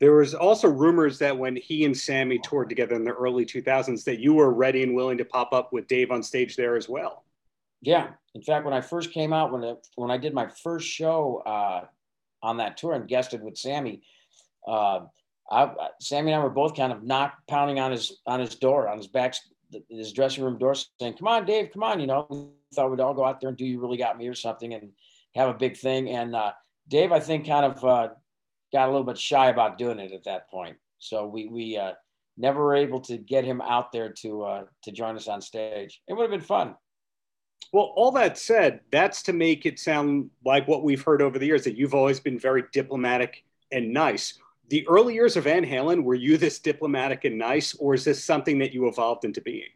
There 0.00 0.14
was 0.16 0.34
also 0.34 0.68
rumors 0.68 1.20
that 1.20 1.38
when 1.38 1.54
he 1.54 1.84
and 1.84 1.96
Sammy 1.96 2.40
toured 2.40 2.68
together 2.68 2.96
in 2.96 3.04
the 3.04 3.12
early 3.12 3.46
2000s, 3.46 4.02
that 4.02 4.18
you 4.18 4.34
were 4.34 4.52
ready 4.52 4.82
and 4.82 4.96
willing 4.96 5.18
to 5.18 5.24
pop 5.24 5.52
up 5.52 5.72
with 5.72 5.86
Dave 5.86 6.10
on 6.10 6.24
stage 6.24 6.56
there 6.56 6.76
as 6.76 6.88
well. 6.88 7.24
Yeah, 7.82 8.08
in 8.34 8.42
fact, 8.42 8.64
when 8.64 8.74
I 8.74 8.80
first 8.80 9.12
came 9.12 9.32
out, 9.32 9.52
when 9.52 9.62
it, 9.62 9.86
when 9.94 10.10
I 10.10 10.18
did 10.18 10.34
my 10.34 10.48
first 10.62 10.88
show 10.88 11.42
uh, 11.46 11.84
on 12.42 12.56
that 12.56 12.76
tour 12.76 12.94
and 12.94 13.06
guested 13.06 13.42
with 13.42 13.56
Sammy, 13.56 14.02
uh, 14.66 15.06
I, 15.50 15.70
Sammy 16.00 16.32
and 16.32 16.40
I 16.40 16.44
were 16.44 16.50
both 16.50 16.76
kind 16.76 16.92
of 16.92 17.02
knock 17.02 17.38
pounding 17.48 17.78
on 17.78 17.92
his 17.92 18.20
on 18.26 18.40
his 18.40 18.54
door, 18.54 18.88
on 18.88 18.96
his 18.96 19.06
back, 19.06 19.34
his 19.88 20.12
dressing 20.12 20.44
room 20.44 20.58
door, 20.58 20.74
saying, 20.74 21.14
"Come 21.14 21.28
on, 21.28 21.46
Dave, 21.46 21.70
come 21.72 21.82
on!" 21.82 22.00
You 22.00 22.06
know, 22.06 22.26
we 22.30 22.46
thought 22.74 22.90
we'd 22.90 23.00
all 23.00 23.14
go 23.14 23.24
out 23.24 23.40
there 23.40 23.48
and 23.48 23.58
do 23.58 23.64
"You 23.64 23.80
Really 23.80 23.96
Got 23.96 24.18
Me" 24.18 24.26
or 24.28 24.34
something, 24.34 24.74
and 24.74 24.90
have 25.34 25.48
a 25.48 25.54
big 25.54 25.76
thing. 25.76 26.10
And 26.10 26.34
uh, 26.34 26.52
Dave, 26.88 27.12
I 27.12 27.20
think, 27.20 27.46
kind 27.46 27.66
of 27.66 27.84
uh, 27.84 28.08
got 28.72 28.88
a 28.88 28.90
little 28.90 29.06
bit 29.06 29.18
shy 29.18 29.48
about 29.48 29.78
doing 29.78 29.98
it 29.98 30.12
at 30.12 30.24
that 30.24 30.50
point. 30.50 30.76
So 30.98 31.26
we 31.26 31.46
we 31.46 31.76
uh, 31.76 31.92
never 32.36 32.62
were 32.62 32.74
able 32.74 33.00
to 33.00 33.16
get 33.16 33.44
him 33.44 33.60
out 33.60 33.92
there 33.92 34.12
to 34.22 34.42
uh, 34.42 34.64
to 34.82 34.92
join 34.92 35.16
us 35.16 35.28
on 35.28 35.40
stage. 35.40 36.02
It 36.08 36.14
would 36.14 36.22
have 36.22 36.30
been 36.30 36.40
fun. 36.40 36.74
Well, 37.72 37.92
all 37.96 38.12
that 38.12 38.38
said, 38.38 38.80
that's 38.92 39.22
to 39.24 39.32
make 39.32 39.66
it 39.66 39.78
sound 39.78 40.30
like 40.44 40.68
what 40.68 40.84
we've 40.84 41.02
heard 41.02 41.20
over 41.20 41.38
the 41.38 41.46
years 41.46 41.64
that 41.64 41.76
you've 41.76 41.94
always 41.94 42.20
been 42.20 42.38
very 42.38 42.64
diplomatic 42.72 43.44
and 43.72 43.92
nice. 43.92 44.38
The 44.68 44.86
early 44.88 45.14
years 45.14 45.36
of 45.36 45.44
Van 45.44 45.64
Halen, 45.64 46.02
were 46.02 46.14
you 46.14 46.36
this 46.36 46.58
diplomatic 46.58 47.24
and 47.24 47.38
nice, 47.38 47.74
or 47.74 47.94
is 47.94 48.04
this 48.04 48.22
something 48.22 48.58
that 48.58 48.72
you 48.72 48.88
evolved 48.88 49.24
into 49.24 49.40
being? 49.40 49.68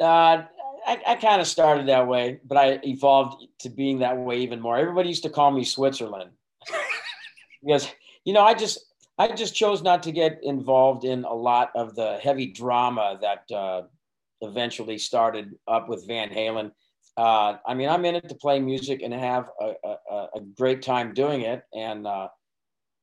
Uh, 0.00 0.44
I, 0.86 1.00
I 1.06 1.14
kind 1.16 1.40
of 1.40 1.46
started 1.46 1.88
that 1.88 2.08
way, 2.08 2.40
but 2.44 2.58
I 2.58 2.80
evolved 2.82 3.46
to 3.60 3.70
being 3.70 4.00
that 4.00 4.18
way 4.18 4.38
even 4.38 4.60
more. 4.60 4.76
Everybody 4.76 5.08
used 5.08 5.22
to 5.22 5.30
call 5.30 5.50
me 5.52 5.64
Switzerland 5.64 6.30
because, 7.62 7.88
you 8.24 8.32
know, 8.32 8.42
I 8.42 8.54
just 8.54 8.78
I 9.18 9.28
just 9.28 9.54
chose 9.54 9.82
not 9.82 10.02
to 10.04 10.12
get 10.12 10.40
involved 10.42 11.04
in 11.04 11.24
a 11.24 11.34
lot 11.34 11.70
of 11.76 11.94
the 11.94 12.18
heavy 12.22 12.46
drama 12.46 13.18
that 13.20 13.54
uh, 13.54 13.82
eventually 14.40 14.98
started 14.98 15.54
up 15.68 15.88
with 15.88 16.06
Van 16.08 16.30
Halen 16.30 16.72
uh, 17.16 17.56
I 17.66 17.74
mean, 17.74 17.88
I'm 17.88 18.04
in 18.04 18.14
it 18.14 18.28
to 18.28 18.34
play 18.34 18.58
music 18.58 19.02
and 19.02 19.12
have 19.12 19.50
a, 19.60 19.74
a, 19.84 20.28
a 20.36 20.40
great 20.56 20.82
time 20.82 21.12
doing 21.12 21.42
it. 21.42 21.62
And 21.74 22.06
uh, 22.06 22.28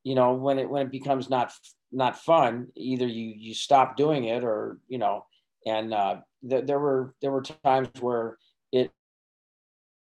you 0.04 0.16
know, 0.16 0.34
when 0.34 0.60
it 0.60 0.70
when 0.70 0.88
it 0.88 0.92
becomes 0.92 1.30
not 1.30 1.52
not 1.92 2.20
fun, 2.20 2.68
either 2.76 3.08
you 3.08 3.34
you 3.38 3.54
stop 3.54 3.98
doing 3.98 4.26
it 4.26 4.44
or 4.44 4.80
you 4.88 4.98
know. 4.98 5.26
And 5.66 5.94
uh, 5.94 6.18
th- 6.48 6.66
there 6.66 6.80
were 6.80 7.14
there 7.22 7.32
were 7.32 7.42
times 7.42 7.90
where 8.00 8.38
it 8.72 8.92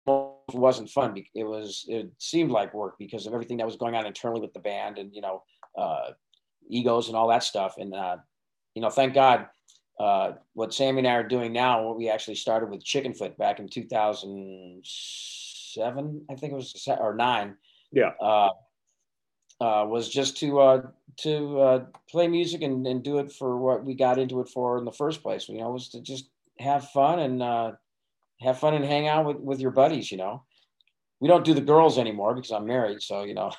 wasn't 0.06 0.90
fun. 0.90 1.22
It 1.34 1.44
was 1.44 1.86
it 1.88 2.12
seemed 2.18 2.52
like 2.52 2.74
work 2.74 2.96
because 2.98 3.28
of 3.28 3.34
everything 3.34 3.58
that 3.58 3.66
was 3.66 3.76
going 3.76 3.96
on 3.96 4.06
internally 4.06 4.42
with 4.42 4.54
the 4.54 4.60
band 4.60 4.98
and 4.98 5.14
you 5.14 5.22
know 5.22 5.44
uh, 5.78 6.12
egos 6.70 7.08
and 7.08 7.18
all 7.18 7.28
that 7.30 7.44
stuff. 7.44 7.76
And 7.78 7.94
uh, 7.94 8.18
you 8.76 8.82
know, 8.82 8.90
thank 8.90 9.14
God 9.14 9.48
uh, 10.00 10.34
what 10.54 10.74
Sammy 10.74 11.00
and 11.00 11.08
I 11.08 11.16
are 11.16 11.28
doing 11.28 11.52
now, 11.54 11.84
what 11.84 11.98
we 11.98 12.10
actually 12.10 12.36
started 12.36 12.70
with 12.70 12.84
Chickenfoot 12.84 13.38
back 13.38 13.60
in 13.60 13.70
2007, 13.70 16.26
I 16.30 16.36
think 16.36 16.54
it 16.54 16.56
was, 16.56 16.88
or 17.00 17.16
nine. 17.16 17.56
Yeah. 17.92 18.12
Uh, 19.62 19.86
was 19.88 20.10
just 20.10 20.38
to 20.38 20.60
uh, 20.60 20.82
to 21.18 21.60
uh, 21.60 21.86
play 22.10 22.28
music 22.28 22.62
and, 22.64 22.86
and 22.86 23.04
do 23.04 23.20
it 23.20 23.32
for 23.32 23.58
what 23.58 23.86
we 23.86 23.94
got 23.94 24.18
into 24.18 24.42
it 24.42 24.50
for 24.50 24.78
in 24.78 24.86
the 24.86 24.92
first 24.92 25.22
place. 25.22 25.48
You 25.48 25.60
know, 25.60 25.70
was 25.70 25.90
to 25.90 26.02
just 26.02 26.30
have 26.60 26.90
fun 26.90 27.20
and 27.20 27.42
uh, 27.42 27.72
have 28.42 28.60
fun 28.60 28.74
and 28.74 28.84
hang 28.84 29.08
out 29.08 29.26
with, 29.26 29.38
with 29.38 29.60
your 29.60 29.72
buddies. 29.72 30.12
You 30.12 30.18
know, 30.18 30.44
we 31.20 31.28
don't 31.28 31.46
do 31.46 31.54
the 31.54 31.62
girls 31.62 31.98
anymore 31.98 32.36
because 32.36 32.52
I'm 32.52 32.66
married, 32.66 33.02
so 33.02 33.24
you 33.24 33.34
know. 33.34 33.52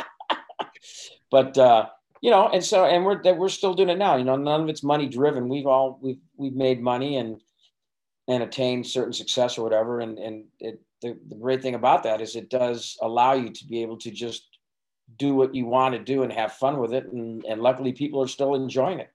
but 1.30 1.56
uh, 1.56 1.86
you 2.20 2.30
know, 2.30 2.48
and 2.48 2.64
so 2.64 2.84
and 2.84 3.04
we're 3.04 3.22
that 3.22 3.36
we're 3.36 3.48
still 3.48 3.74
doing 3.74 3.88
it 3.88 3.98
now. 3.98 4.16
You 4.16 4.24
know, 4.24 4.36
none 4.36 4.62
of 4.62 4.68
it's 4.68 4.82
money 4.82 5.08
driven. 5.08 5.48
We've 5.48 5.66
all 5.66 5.98
we've 6.02 6.20
we've 6.36 6.54
made 6.54 6.80
money 6.80 7.16
and 7.16 7.40
and 8.28 8.42
attained 8.42 8.86
certain 8.86 9.12
success 9.12 9.58
or 9.58 9.62
whatever. 9.62 10.00
And 10.00 10.18
and 10.18 10.44
it, 10.58 10.80
the 11.00 11.18
the 11.28 11.36
great 11.36 11.62
thing 11.62 11.74
about 11.74 12.02
that 12.04 12.20
is 12.20 12.36
it 12.36 12.50
does 12.50 12.96
allow 13.00 13.32
you 13.32 13.50
to 13.50 13.66
be 13.66 13.82
able 13.82 13.96
to 13.98 14.10
just 14.10 14.49
do 15.18 15.34
what 15.34 15.54
you 15.54 15.66
want 15.66 15.94
to 15.94 15.98
do 15.98 16.22
and 16.22 16.32
have 16.32 16.52
fun 16.52 16.78
with 16.78 16.92
it. 16.92 17.06
And 17.12 17.44
and 17.44 17.60
luckily, 17.60 17.92
people 17.92 18.22
are 18.22 18.28
still 18.28 18.54
enjoying 18.54 19.00
it. 19.00 19.10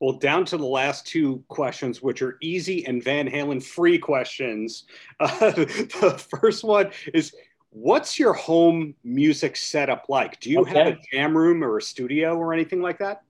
Well, 0.00 0.18
down 0.18 0.44
to 0.46 0.58
the 0.58 0.66
last 0.66 1.06
two 1.06 1.42
questions, 1.48 2.02
which 2.02 2.20
are 2.20 2.36
easy 2.42 2.84
and 2.86 3.02
Van 3.02 3.28
Halen 3.28 3.62
free 3.62 3.98
questions. 3.98 4.84
Uh, 5.18 5.50
the 5.50 6.22
first 6.30 6.64
one 6.64 6.90
is 7.14 7.34
What's 7.78 8.18
your 8.18 8.32
home 8.32 8.94
music 9.04 9.54
setup 9.54 10.06
like? 10.08 10.40
Do 10.40 10.50
you 10.50 10.60
okay. 10.60 10.78
have 10.78 10.86
a 10.86 10.98
jam 11.12 11.36
room 11.36 11.62
or 11.62 11.76
a 11.76 11.82
studio 11.82 12.34
or 12.34 12.54
anything 12.54 12.80
like 12.80 13.00
that? 13.00 13.20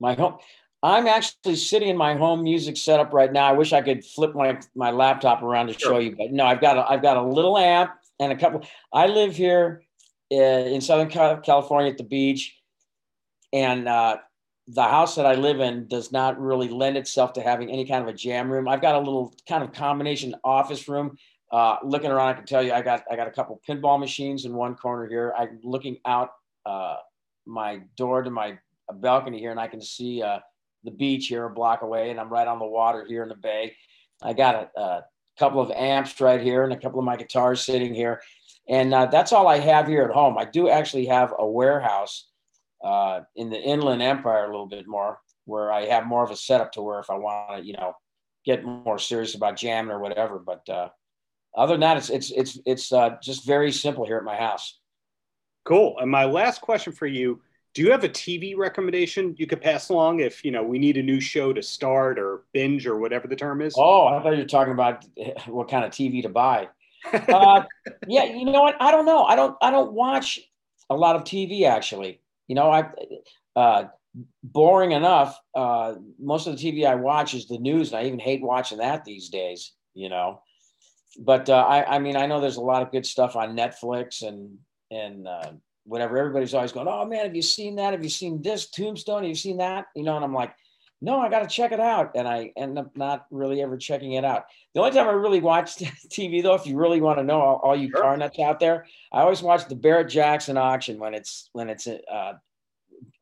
My 0.00 0.14
home. 0.14 0.38
I'm 0.82 1.06
actually 1.06 1.54
sitting 1.54 1.88
in 1.88 1.96
my 1.96 2.16
home 2.16 2.42
music 2.42 2.76
setup 2.76 3.12
right 3.12 3.32
now. 3.32 3.46
I 3.46 3.52
wish 3.52 3.72
I 3.72 3.80
could 3.80 4.04
flip 4.04 4.34
my, 4.34 4.58
my 4.74 4.90
laptop 4.90 5.44
around 5.44 5.68
to 5.68 5.74
sure. 5.74 5.92
show 5.92 5.98
you, 6.00 6.16
but 6.16 6.32
no, 6.32 6.44
I've 6.44 6.60
got 6.60 6.78
a, 6.78 6.90
I've 6.90 7.00
got 7.00 7.16
a 7.16 7.22
little 7.22 7.56
amp 7.56 7.92
and 8.20 8.32
a 8.32 8.36
couple. 8.36 8.66
I 8.92 9.06
live 9.06 9.36
here 9.36 9.82
uh, 10.32 10.36
in 10.36 10.80
Southern 10.80 11.08
California 11.08 11.90
at 11.90 11.98
the 11.98 12.04
beach, 12.04 12.56
and 13.52 13.88
uh, 13.88 14.18
the 14.66 14.82
house 14.82 15.16
that 15.16 15.26
I 15.26 15.34
live 15.34 15.60
in 15.60 15.88
does 15.88 16.12
not 16.12 16.40
really 16.40 16.68
lend 16.68 16.96
itself 16.96 17.34
to 17.34 17.42
having 17.42 17.70
any 17.70 17.86
kind 17.86 18.02
of 18.02 18.08
a 18.08 18.16
jam 18.16 18.50
room. 18.50 18.68
I've 18.68 18.80
got 18.80 18.94
a 18.94 18.98
little 18.98 19.34
kind 19.48 19.62
of 19.62 19.72
combination 19.72 20.34
office 20.44 20.88
room 20.88 21.16
uh, 21.54 21.78
looking 21.84 22.10
around, 22.10 22.30
I 22.30 22.32
can 22.34 22.46
tell 22.46 22.64
you, 22.64 22.72
I 22.72 22.82
got 22.82 23.04
I 23.08 23.14
got 23.14 23.28
a 23.28 23.30
couple 23.30 23.60
pinball 23.68 24.00
machines 24.00 24.44
in 24.44 24.54
one 24.54 24.74
corner 24.74 25.06
here. 25.06 25.32
I'm 25.38 25.60
looking 25.62 25.98
out 26.04 26.30
uh, 26.66 26.96
my 27.46 27.80
door 27.96 28.24
to 28.24 28.30
my 28.30 28.58
balcony 28.92 29.38
here, 29.38 29.52
and 29.52 29.60
I 29.60 29.68
can 29.68 29.80
see 29.80 30.20
uh, 30.20 30.40
the 30.82 30.90
beach 30.90 31.28
here 31.28 31.44
a 31.44 31.50
block 31.50 31.82
away, 31.82 32.10
and 32.10 32.18
I'm 32.18 32.28
right 32.28 32.48
on 32.48 32.58
the 32.58 32.66
water 32.66 33.04
here 33.06 33.22
in 33.22 33.28
the 33.28 33.36
bay. 33.36 33.76
I 34.20 34.32
got 34.32 34.70
a, 34.76 34.80
a 34.80 35.04
couple 35.38 35.60
of 35.60 35.70
amps 35.70 36.20
right 36.20 36.40
here, 36.40 36.64
and 36.64 36.72
a 36.72 36.78
couple 36.78 36.98
of 36.98 37.04
my 37.04 37.16
guitars 37.16 37.64
sitting 37.64 37.94
here, 37.94 38.20
and 38.68 38.94
uh, 38.94 39.06
that's 39.06 39.32
all 39.32 39.48
I 39.48 39.58
have 39.58 39.86
here 39.86 40.04
at 40.04 40.10
home. 40.10 40.38
I 40.38 40.44
do 40.44 40.68
actually 40.68 41.06
have 41.06 41.34
a 41.38 41.46
warehouse 41.46 42.28
uh, 42.82 43.20
in 43.36 43.50
the 43.50 43.60
Inland 43.60 44.02
Empire 44.02 44.44
a 44.44 44.50
little 44.50 44.66
bit 44.66 44.86
more, 44.86 45.18
where 45.44 45.72
I 45.72 45.86
have 45.86 46.06
more 46.06 46.24
of 46.24 46.30
a 46.30 46.36
setup 46.36 46.72
to 46.72 46.82
where 46.82 47.00
if 47.00 47.10
I 47.10 47.14
want 47.14 47.58
to, 47.58 47.66
you 47.66 47.74
know, 47.74 47.94
get 48.44 48.64
more 48.64 48.98
serious 48.98 49.34
about 49.34 49.56
jamming 49.56 49.90
or 49.90 50.00
whatever, 50.00 50.38
but 50.38 50.68
uh, 50.68 50.88
other 51.56 51.74
than 51.74 51.80
that, 51.80 51.96
it's 51.96 52.10
it's 52.10 52.30
it's 52.30 52.58
it's 52.66 52.92
uh, 52.92 53.16
just 53.22 53.46
very 53.46 53.70
simple 53.70 54.04
here 54.04 54.16
at 54.18 54.24
my 54.24 54.36
house. 54.36 54.80
Cool. 55.64 55.96
And 55.98 56.10
my 56.10 56.24
last 56.24 56.60
question 56.60 56.92
for 56.92 57.06
you: 57.06 57.40
Do 57.74 57.82
you 57.82 57.90
have 57.90 58.04
a 58.04 58.08
TV 58.08 58.56
recommendation 58.56 59.34
you 59.36 59.48
could 59.48 59.60
pass 59.60 59.88
along 59.88 60.20
if 60.20 60.44
you 60.44 60.52
know 60.52 60.62
we 60.62 60.78
need 60.78 60.96
a 60.96 61.02
new 61.02 61.20
show 61.20 61.52
to 61.52 61.60
start 61.60 62.20
or 62.20 62.44
binge 62.52 62.86
or 62.86 62.98
whatever 62.98 63.26
the 63.26 63.34
term 63.34 63.60
is? 63.60 63.74
Oh, 63.76 64.06
I 64.06 64.22
thought 64.22 64.34
you 64.34 64.42
were 64.42 64.48
talking 64.48 64.72
about 64.72 65.04
what 65.46 65.68
kind 65.68 65.84
of 65.84 65.90
TV 65.90 66.22
to 66.22 66.28
buy. 66.28 66.68
uh, 67.12 67.64
yeah, 68.06 68.24
you 68.24 68.44
know 68.44 68.62
what? 68.62 68.76
I 68.80 68.92
don't 68.92 69.04
know. 69.04 69.24
I 69.24 69.34
don't. 69.34 69.56
I 69.60 69.72
don't 69.72 69.92
watch 69.92 70.38
a 70.88 70.94
lot 70.94 71.16
of 71.16 71.24
TV 71.24 71.66
actually. 71.66 72.20
You 72.46 72.54
know, 72.54 72.70
I 72.70 72.90
uh, 73.56 73.84
boring 74.44 74.92
enough. 74.92 75.36
Uh, 75.52 75.94
most 76.20 76.46
of 76.46 76.56
the 76.56 76.72
TV 76.72 76.86
I 76.86 76.94
watch 76.94 77.34
is 77.34 77.48
the 77.48 77.58
news, 77.58 77.92
and 77.92 77.98
I 77.98 78.06
even 78.06 78.20
hate 78.20 78.40
watching 78.40 78.78
that 78.78 79.04
these 79.04 79.30
days. 79.30 79.72
You 79.94 80.10
know, 80.10 80.42
but 81.18 81.48
uh, 81.48 81.54
I, 81.54 81.96
I 81.96 81.98
mean, 81.98 82.16
I 82.16 82.26
know 82.26 82.40
there's 82.40 82.56
a 82.56 82.60
lot 82.60 82.82
of 82.82 82.92
good 82.92 83.04
stuff 83.04 83.34
on 83.34 83.56
Netflix 83.56 84.22
and 84.22 84.58
and 84.92 85.26
uh, 85.26 85.52
whatever. 85.84 86.18
Everybody's 86.18 86.54
always 86.54 86.72
going, 86.72 86.88
"Oh 86.88 87.04
man, 87.04 87.24
have 87.24 87.36
you 87.36 87.42
seen 87.42 87.76
that? 87.76 87.92
Have 87.92 88.02
you 88.02 88.10
seen 88.10 88.42
this 88.42 88.68
Tombstone? 88.70 89.22
Have 89.22 89.28
you 89.28 89.34
seen 89.34 89.58
that?" 89.58 89.86
You 89.94 90.02
know, 90.02 90.16
and 90.16 90.24
I'm 90.24 90.34
like, 90.34 90.54
"No, 91.00 91.20
I 91.20 91.28
got 91.28 91.40
to 91.40 91.48
check 91.48 91.72
it 91.72 91.80
out," 91.80 92.12
and 92.14 92.26
I 92.26 92.52
end 92.56 92.78
up 92.78 92.96
not 92.96 93.26
really 93.30 93.62
ever 93.62 93.76
checking 93.76 94.12
it 94.12 94.24
out. 94.24 94.44
The 94.74 94.80
only 94.80 94.92
time 94.92 95.08
I 95.08 95.12
really 95.12 95.40
watch 95.40 95.76
TV, 96.08 96.42
though, 96.42 96.54
if 96.54 96.66
you 96.66 96.76
really 96.76 97.00
want 97.00 97.18
to 97.18 97.24
know, 97.24 97.40
all, 97.40 97.60
all 97.62 97.76
you 97.76 97.90
sure. 97.90 98.02
car 98.02 98.16
nuts 98.16 98.38
out 98.38 98.60
there, 98.60 98.86
I 99.12 99.20
always 99.20 99.42
watch 99.42 99.66
the 99.66 99.76
Barrett 99.76 100.08
Jackson 100.08 100.56
auction 100.56 100.98
when 100.98 101.14
it's 101.14 101.50
when 101.52 101.68
it's 101.70 101.86
uh, 101.86 102.34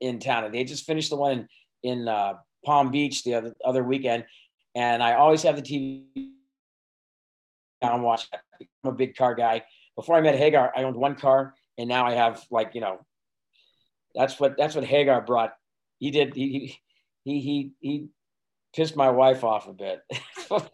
in 0.00 0.18
town. 0.18 0.44
And 0.44 0.54
they 0.54 0.64
just 0.64 0.86
finished 0.86 1.10
the 1.10 1.16
one 1.16 1.48
in, 1.82 1.90
in 2.00 2.08
uh, 2.08 2.34
Palm 2.64 2.90
Beach 2.90 3.24
the 3.24 3.34
other 3.34 3.54
other 3.64 3.82
weekend, 3.82 4.24
and 4.74 5.02
I 5.02 5.14
always 5.14 5.42
have 5.42 5.56
the 5.56 5.62
TV 5.62 6.30
down 7.82 8.02
watch. 8.02 8.28
I'm 8.60 8.90
a 8.90 8.92
big 8.92 9.16
car 9.16 9.34
guy. 9.34 9.64
Before 9.96 10.16
I 10.16 10.20
met 10.22 10.36
Hagar, 10.36 10.72
I 10.74 10.84
owned 10.84 10.96
one 10.96 11.16
car, 11.16 11.54
and 11.78 11.88
now 11.88 12.06
I 12.06 12.12
have 12.12 12.44
like 12.50 12.74
you 12.74 12.80
know, 12.80 13.00
that's 14.14 14.38
what 14.38 14.56
that's 14.56 14.74
what 14.74 14.84
Hagar 14.84 15.20
brought. 15.22 15.54
He 15.98 16.10
did 16.10 16.34
he 16.34 16.78
he 17.24 17.40
he 17.40 17.72
he 17.80 18.08
pissed 18.74 18.96
my 18.96 19.10
wife 19.10 19.44
off 19.44 19.68
a 19.68 19.72
bit. 19.72 20.02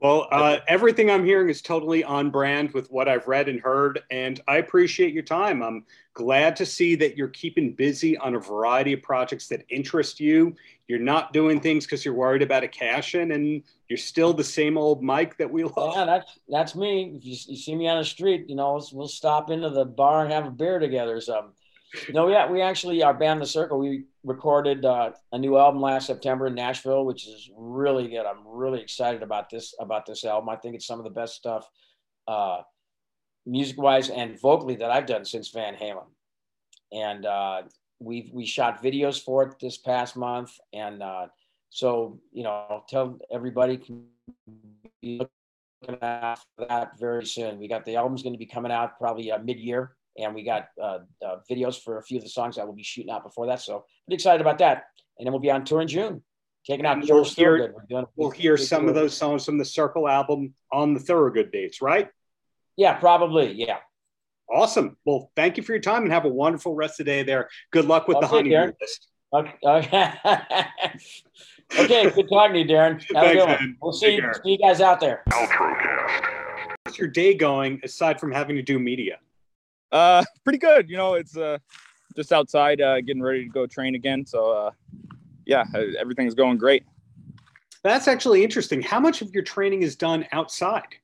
Well, 0.00 0.28
uh, 0.30 0.58
everything 0.68 1.10
I'm 1.10 1.24
hearing 1.24 1.48
is 1.48 1.60
totally 1.60 2.04
on 2.04 2.30
brand 2.30 2.72
with 2.72 2.88
what 2.88 3.08
I've 3.08 3.26
read 3.26 3.48
and 3.48 3.60
heard, 3.60 4.00
and 4.12 4.40
I 4.46 4.58
appreciate 4.58 5.12
your 5.12 5.24
time. 5.24 5.60
I'm 5.60 5.84
glad 6.14 6.54
to 6.56 6.66
see 6.66 6.94
that 6.94 7.16
you're 7.16 7.26
keeping 7.26 7.72
busy 7.72 8.16
on 8.16 8.36
a 8.36 8.38
variety 8.38 8.92
of 8.92 9.02
projects 9.02 9.48
that 9.48 9.64
interest 9.70 10.20
you. 10.20 10.54
You're 10.86 11.00
not 11.00 11.32
doing 11.32 11.58
things 11.60 11.84
because 11.84 12.04
you're 12.04 12.14
worried 12.14 12.42
about 12.42 12.62
a 12.62 12.68
cash 12.68 13.16
in, 13.16 13.32
and 13.32 13.64
you're 13.88 13.96
still 13.96 14.34
the 14.34 14.44
same 14.44 14.76
old 14.76 15.02
Mike 15.02 15.38
that 15.38 15.50
we 15.50 15.64
love. 15.64 15.94
Yeah, 15.96 16.04
that's 16.04 16.38
that's 16.48 16.74
me. 16.74 17.14
If 17.16 17.24
you, 17.24 17.36
you 17.48 17.56
see 17.56 17.74
me 17.74 17.88
on 17.88 17.98
the 17.98 18.04
street, 18.04 18.48
you 18.48 18.54
know, 18.54 18.80
we'll 18.92 19.08
stop 19.08 19.50
into 19.50 19.70
the 19.70 19.84
bar 19.84 20.24
and 20.24 20.32
have 20.32 20.46
a 20.46 20.50
beer 20.50 20.78
together 20.78 21.16
or 21.16 21.20
something. 21.20 21.52
No, 22.12 22.28
yeah, 22.28 22.50
we 22.50 22.60
actually 22.60 23.02
our 23.02 23.14
band, 23.14 23.40
The 23.40 23.46
Circle, 23.46 23.78
we 23.78 24.04
recorded 24.22 24.84
uh, 24.84 25.12
a 25.32 25.38
new 25.38 25.56
album 25.56 25.80
last 25.80 26.06
September 26.06 26.46
in 26.46 26.54
Nashville, 26.54 27.06
which 27.06 27.26
is 27.26 27.50
really 27.56 28.08
good. 28.08 28.26
I'm 28.26 28.46
really 28.46 28.82
excited 28.82 29.22
about 29.22 29.48
this 29.48 29.74
about 29.80 30.04
this 30.04 30.24
album. 30.24 30.50
I 30.50 30.56
think 30.56 30.74
it's 30.74 30.86
some 30.86 30.98
of 30.98 31.04
the 31.04 31.10
best 31.10 31.34
stuff, 31.34 31.66
uh, 32.26 32.60
music 33.46 33.78
wise 33.78 34.10
and 34.10 34.38
vocally 34.38 34.76
that 34.76 34.90
I've 34.90 35.06
done 35.06 35.24
since 35.24 35.48
Van 35.48 35.74
Halen. 35.74 36.06
And 36.92 37.24
uh, 37.24 37.62
we 38.00 38.30
we 38.34 38.44
shot 38.44 38.82
videos 38.82 39.22
for 39.22 39.44
it 39.44 39.54
this 39.58 39.78
past 39.78 40.14
month, 40.14 40.52
and 40.74 41.02
uh, 41.02 41.28
so 41.70 42.20
you 42.32 42.42
know, 42.42 42.84
tell 42.88 43.18
everybody 43.30 43.76
can 43.76 44.04
be 45.00 45.20
looking 45.82 46.02
out 46.02 46.38
for 46.56 46.66
that 46.66 46.98
very 46.98 47.26
soon. 47.26 47.58
We 47.58 47.68
got 47.68 47.84
the 47.84 47.96
album's 47.96 48.22
going 48.22 48.34
to 48.34 48.38
be 48.38 48.46
coming 48.46 48.72
out 48.72 48.98
probably 48.98 49.30
uh, 49.30 49.38
mid 49.38 49.58
year 49.58 49.96
and 50.18 50.34
we 50.34 50.42
got 50.42 50.68
uh, 50.82 50.98
uh, 51.24 51.36
videos 51.50 51.80
for 51.80 51.98
a 51.98 52.02
few 52.02 52.18
of 52.18 52.24
the 52.24 52.30
songs 52.30 52.56
that 52.56 52.66
we'll 52.66 52.74
be 52.74 52.82
shooting 52.82 53.10
out 53.10 53.22
before 53.22 53.46
that. 53.46 53.60
So 53.60 53.84
pretty 54.06 54.16
excited 54.16 54.40
about 54.40 54.58
that. 54.58 54.84
And 55.18 55.26
then 55.26 55.32
we'll 55.32 55.40
be 55.40 55.50
on 55.50 55.64
tour 55.64 55.80
in 55.80 55.88
June, 55.88 56.22
taking 56.66 56.84
out 56.84 56.98
we'll 57.08 57.24
hear, 57.24 57.74
we'll 58.16 58.30
hear 58.30 58.56
some 58.56 58.82
tour. 58.82 58.88
of 58.90 58.94
those 58.94 59.16
songs 59.16 59.44
from 59.44 59.58
the 59.58 59.64
Circle 59.64 60.08
album 60.08 60.54
on 60.72 60.94
the 60.94 61.00
Thorogood 61.00 61.50
dates, 61.52 61.80
right? 61.80 62.08
Yeah, 62.76 62.94
probably. 62.94 63.52
Yeah. 63.52 63.78
Awesome. 64.52 64.96
Well, 65.04 65.30
thank 65.36 65.56
you 65.56 65.62
for 65.62 65.72
your 65.72 65.80
time 65.80 66.02
and 66.04 66.12
have 66.12 66.24
a 66.24 66.28
wonderful 66.28 66.74
rest 66.74 67.00
of 67.00 67.06
the 67.06 67.12
day 67.12 67.22
there. 67.22 67.48
Good 67.70 67.84
luck 67.84 68.08
with 68.08 68.18
okay, 68.18 68.26
the 68.26 68.28
honeymoon 68.28 68.74
list. 68.80 69.08
Okay. 69.32 69.54
okay. 69.64 70.14
Okay, 71.76 72.10
good 72.10 72.28
talking 72.28 72.54
to 72.54 72.60
you, 72.60 72.66
Darren. 72.66 72.92
Have 73.14 73.24
Thanks, 73.24 73.30
a 73.30 73.34
good 73.34 73.48
one. 73.48 73.76
We'll 73.82 73.92
see, 73.92 74.20
see 74.42 74.52
you 74.52 74.58
guys 74.58 74.80
out 74.80 75.00
there. 75.00 75.22
How's 75.30 76.98
your 76.98 77.08
day 77.08 77.34
going 77.34 77.80
aside 77.82 78.18
from 78.18 78.32
having 78.32 78.56
to 78.56 78.62
do 78.62 78.78
media? 78.78 79.18
Uh, 79.92 80.24
pretty 80.44 80.58
good. 80.58 80.88
You 80.88 80.96
know, 80.96 81.14
it's 81.14 81.36
uh, 81.36 81.58
just 82.16 82.32
outside, 82.32 82.80
uh, 82.80 83.00
getting 83.00 83.22
ready 83.22 83.44
to 83.44 83.50
go 83.50 83.66
train 83.66 83.94
again. 83.94 84.24
So, 84.26 84.50
uh, 84.50 84.70
yeah, 85.46 85.64
uh, 85.74 85.82
everything's 85.98 86.34
going 86.34 86.58
great. 86.58 86.84
That's 87.82 88.08
actually 88.08 88.42
interesting. 88.42 88.82
How 88.82 89.00
much 89.00 89.22
of 89.22 89.30
your 89.32 89.42
training 89.42 89.82
is 89.82 89.96
done 89.96 90.26
outside? 90.32 90.96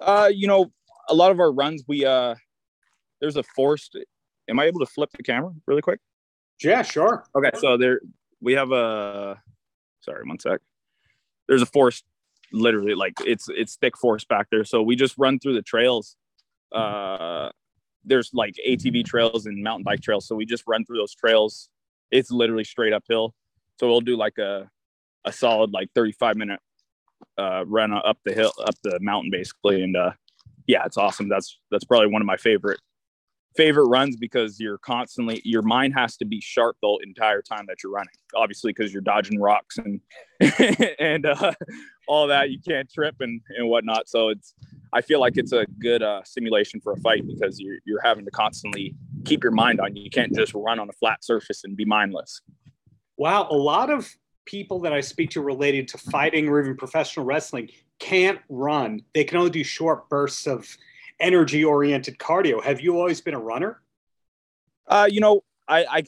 Uh, 0.00 0.30
you 0.32 0.46
know, 0.46 0.72
a 1.08 1.14
lot 1.14 1.30
of 1.30 1.38
our 1.38 1.52
runs, 1.52 1.84
we 1.86 2.04
uh, 2.04 2.34
there's 3.20 3.36
a 3.36 3.42
forced. 3.42 3.96
Am 4.48 4.58
I 4.58 4.64
able 4.64 4.80
to 4.80 4.86
flip 4.86 5.10
the 5.16 5.22
camera 5.22 5.52
really 5.66 5.82
quick? 5.82 6.00
Yeah, 6.62 6.82
sure. 6.82 7.24
Okay, 7.34 7.50
so 7.58 7.76
there 7.76 8.00
we 8.40 8.54
have 8.54 8.72
a. 8.72 9.40
Sorry, 10.00 10.22
one 10.24 10.38
sec. 10.38 10.60
There's 11.48 11.62
a 11.62 11.66
forest, 11.66 12.04
literally 12.52 12.94
like 12.94 13.14
it's 13.24 13.48
it's 13.48 13.76
thick 13.76 13.96
forest 13.96 14.28
back 14.28 14.48
there. 14.50 14.64
So 14.64 14.82
we 14.82 14.96
just 14.96 15.16
run 15.18 15.38
through 15.38 15.54
the 15.54 15.62
trails 15.62 16.16
uh 16.72 17.50
there's 18.04 18.30
like 18.32 18.54
ATV 18.66 19.04
trails 19.04 19.46
and 19.46 19.62
mountain 19.62 19.84
bike 19.84 20.00
trails. 20.00 20.26
So 20.26 20.34
we 20.34 20.46
just 20.46 20.64
run 20.66 20.84
through 20.84 20.98
those 20.98 21.14
trails. 21.14 21.68
It's 22.10 22.30
literally 22.30 22.64
straight 22.64 22.92
uphill. 22.92 23.34
So 23.78 23.88
we'll 23.88 24.00
do 24.00 24.16
like 24.16 24.38
a 24.38 24.70
a 25.24 25.32
solid 25.32 25.70
like 25.72 25.90
35 25.94 26.36
minute 26.36 26.60
uh, 27.38 27.64
run 27.66 27.92
up 27.92 28.18
the 28.24 28.32
hill, 28.32 28.52
up 28.66 28.74
the 28.82 28.98
mountain 29.00 29.30
basically. 29.30 29.82
And 29.82 29.96
uh, 29.96 30.12
yeah, 30.66 30.84
it's 30.86 30.96
awesome. 30.96 31.28
That's 31.28 31.58
that's 31.70 31.84
probably 31.84 32.08
one 32.08 32.22
of 32.22 32.26
my 32.26 32.36
favorite 32.36 32.80
favorite 33.56 33.86
runs 33.86 34.16
because 34.16 34.60
you're 34.60 34.78
constantly 34.78 35.40
your 35.44 35.62
mind 35.62 35.92
has 35.94 36.16
to 36.16 36.24
be 36.24 36.40
sharp 36.40 36.76
the 36.82 36.98
entire 37.02 37.42
time 37.42 37.64
that 37.66 37.82
you're 37.82 37.92
running 37.92 38.12
obviously 38.34 38.72
because 38.72 38.92
you're 38.92 39.02
dodging 39.02 39.40
rocks 39.40 39.78
and 39.78 40.00
and 40.98 41.26
uh, 41.26 41.52
all 42.08 42.26
that 42.26 42.50
you 42.50 42.58
can't 42.66 42.90
trip 42.90 43.16
and 43.20 43.40
and 43.56 43.68
whatnot. 43.68 44.08
So 44.08 44.30
it's 44.30 44.54
i 44.92 45.00
feel 45.00 45.20
like 45.20 45.36
it's 45.36 45.52
a 45.52 45.64
good 45.78 46.02
uh, 46.02 46.22
simulation 46.24 46.80
for 46.80 46.92
a 46.92 46.96
fight 46.96 47.26
because 47.26 47.60
you're, 47.60 47.78
you're 47.84 48.00
having 48.02 48.24
to 48.24 48.30
constantly 48.30 48.94
keep 49.24 49.42
your 49.42 49.52
mind 49.52 49.80
on 49.80 49.94
you. 49.94 50.02
You 50.02 50.10
can't 50.10 50.34
just 50.34 50.54
run 50.54 50.78
on 50.78 50.88
a 50.88 50.92
flat 50.92 51.22
surface 51.24 51.64
and 51.64 51.76
be 51.76 51.84
mindless. 51.84 52.40
Wow 53.16 53.48
a 53.50 53.56
lot 53.56 53.90
of 53.90 54.08
people 54.46 54.80
that 54.80 54.92
i 54.92 55.00
speak 55.00 55.30
to 55.30 55.40
related 55.40 55.86
to 55.86 55.98
fighting 55.98 56.48
or 56.48 56.60
even 56.60 56.76
professional 56.76 57.26
wrestling 57.26 57.68
can't 57.98 58.40
run. 58.48 59.02
They 59.14 59.24
can 59.24 59.36
only 59.38 59.50
do 59.50 59.62
short 59.62 60.08
bursts 60.08 60.46
of 60.46 60.66
energy 61.20 61.64
oriented 61.64 62.18
cardio. 62.18 62.62
Have 62.62 62.80
you 62.80 62.96
always 62.96 63.20
been 63.20 63.34
a 63.34 63.40
runner? 63.40 63.80
Uh, 64.86 65.08
you 65.10 65.20
know, 65.20 65.42
I, 65.68 65.84
I, 65.84 66.04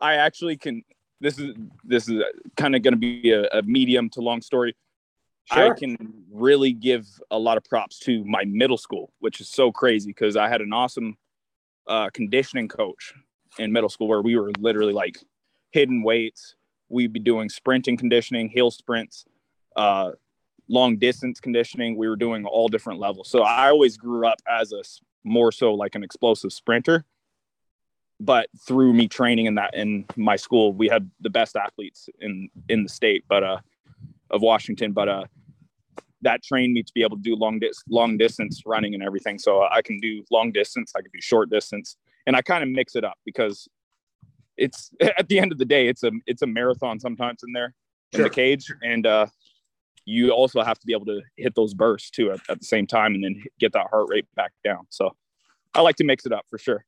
I 0.00 0.14
actually 0.14 0.56
can. 0.56 0.82
This 1.20 1.38
is 1.38 1.54
this 1.84 2.08
is 2.08 2.22
kind 2.56 2.74
of 2.74 2.82
going 2.82 2.94
to 2.94 2.98
be 2.98 3.30
a, 3.32 3.44
a, 3.58 3.62
medium 3.62 4.08
to 4.10 4.20
long 4.20 4.40
story. 4.40 4.74
Sure. 5.52 5.72
I 5.72 5.78
can 5.78 6.24
really 6.30 6.72
give 6.72 7.06
a 7.30 7.38
lot 7.38 7.56
of 7.56 7.64
props 7.64 7.98
to 8.00 8.24
my 8.24 8.44
middle 8.44 8.78
school, 8.78 9.12
which 9.18 9.40
is 9.40 9.48
so 9.48 9.70
crazy 9.72 10.10
because 10.10 10.36
I 10.36 10.48
had 10.48 10.60
an 10.60 10.72
awesome 10.72 11.18
uh, 11.86 12.08
conditioning 12.10 12.68
coach 12.68 13.12
in 13.58 13.72
middle 13.72 13.88
school 13.88 14.08
where 14.08 14.22
we 14.22 14.36
were 14.36 14.52
literally 14.60 14.92
like 14.92 15.18
hidden 15.72 16.02
weights. 16.02 16.54
We'd 16.88 17.12
be 17.12 17.20
doing 17.20 17.48
sprinting 17.48 17.96
conditioning, 17.96 18.48
hill 18.48 18.70
sprints, 18.70 19.24
uh, 19.76 20.12
long 20.70 20.96
distance 20.96 21.40
conditioning. 21.40 21.96
We 21.96 22.08
were 22.08 22.16
doing 22.16 22.46
all 22.46 22.68
different 22.68 23.00
levels. 23.00 23.28
So 23.28 23.42
I 23.42 23.68
always 23.68 23.96
grew 23.96 24.26
up 24.26 24.40
as 24.48 24.72
a 24.72 24.82
more 25.24 25.52
so 25.52 25.74
like 25.74 25.94
an 25.94 26.02
explosive 26.02 26.52
sprinter. 26.52 27.04
But 28.20 28.48
through 28.66 28.92
me 28.92 29.08
training 29.08 29.46
in 29.46 29.54
that 29.56 29.74
in 29.74 30.04
my 30.16 30.36
school, 30.36 30.72
we 30.72 30.88
had 30.88 31.10
the 31.20 31.30
best 31.30 31.56
athletes 31.56 32.08
in 32.20 32.48
in 32.68 32.82
the 32.82 32.88
state, 32.88 33.24
but 33.28 33.42
uh, 33.42 33.58
of 34.30 34.42
Washington. 34.42 34.92
But 34.92 35.08
uh, 35.08 35.24
that 36.22 36.42
trained 36.42 36.74
me 36.74 36.82
to 36.82 36.92
be 36.94 37.02
able 37.02 37.16
to 37.16 37.22
do 37.22 37.34
long 37.34 37.58
dis- 37.58 37.82
long 37.88 38.18
distance 38.18 38.62
running 38.66 38.94
and 38.94 39.02
everything. 39.02 39.38
So 39.38 39.62
I 39.62 39.80
can 39.80 39.98
do 40.00 40.22
long 40.30 40.52
distance, 40.52 40.92
I 40.94 41.00
can 41.00 41.10
do 41.12 41.20
short 41.20 41.48
distance, 41.50 41.96
and 42.26 42.36
I 42.36 42.42
kind 42.42 42.62
of 42.62 42.68
mix 42.68 42.94
it 42.94 43.04
up 43.04 43.18
because 43.24 43.68
it's 44.58 44.90
at 45.00 45.28
the 45.28 45.38
end 45.38 45.50
of 45.50 45.58
the 45.58 45.64
day, 45.64 45.88
it's 45.88 46.02
a 46.02 46.10
it's 46.26 46.42
a 46.42 46.46
marathon 46.46 47.00
sometimes 47.00 47.42
in 47.42 47.52
there 47.52 47.74
in 48.12 48.18
sure. 48.18 48.24
the 48.24 48.30
cage, 48.30 48.70
and 48.82 49.06
uh, 49.06 49.26
you 50.10 50.30
also 50.30 50.62
have 50.62 50.78
to 50.78 50.86
be 50.86 50.92
able 50.92 51.06
to 51.06 51.22
hit 51.36 51.54
those 51.54 51.72
bursts 51.72 52.10
too 52.10 52.32
at, 52.32 52.40
at 52.48 52.58
the 52.58 52.66
same 52.66 52.86
time 52.86 53.14
and 53.14 53.22
then 53.22 53.42
get 53.58 53.72
that 53.72 53.86
heart 53.90 54.06
rate 54.08 54.26
back 54.34 54.52
down. 54.64 54.86
So 54.90 55.14
I 55.72 55.80
like 55.82 55.96
to 55.96 56.04
mix 56.04 56.26
it 56.26 56.32
up 56.32 56.46
for 56.50 56.58
sure. 56.58 56.84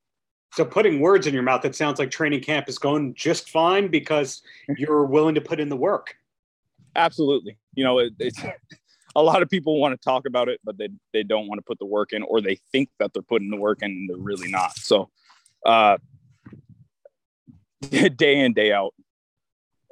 So 0.55 0.65
putting 0.65 1.01
words 1.01 1.27
in 1.27 1.33
your 1.33 1.45
mouth, 1.45 1.65
it 1.65 1.75
sounds 1.75 1.99
like 1.99 2.11
training 2.11 2.43
camp 2.43 2.69
is 2.69 2.79
going 2.79 3.15
just 3.15 3.49
fine 3.49 3.89
because 3.89 4.43
you're 4.77 5.05
willing 5.05 5.37
to 5.37 5.41
put 5.41 5.61
in 5.61 5.69
the 5.69 5.77
work. 5.77 6.17
Absolutely. 6.97 7.57
You 7.75 7.85
know, 7.85 8.01
it, 8.01 8.13
it's 8.19 8.43
a 9.17 9.23
lot 9.23 9.41
of 9.41 9.49
people 9.49 9.81
want 9.81 9.99
to 9.99 10.05
talk 10.05 10.27
about 10.27 10.49
it, 10.49 10.61
but 10.65 10.77
they, 10.77 10.89
they 11.13 11.23
don't 11.23 11.47
want 11.47 11.59
to 11.59 11.63
put 11.63 11.79
the 11.79 11.87
work 11.87 12.13
in, 12.13 12.23
or 12.25 12.41
they 12.41 12.59
think 12.73 12.91
that 12.99 13.13
they're 13.13 13.23
putting 13.23 13.51
the 13.51 13.57
work 13.57 13.79
in 13.83 13.91
and 13.91 14.11
they're 14.11 14.17
really 14.17 14.51
not. 14.51 14.77
So, 14.77 15.11
uh, 15.65 15.97
day 18.17 18.41
in, 18.41 18.53
day 18.53 18.73
out, 18.73 18.95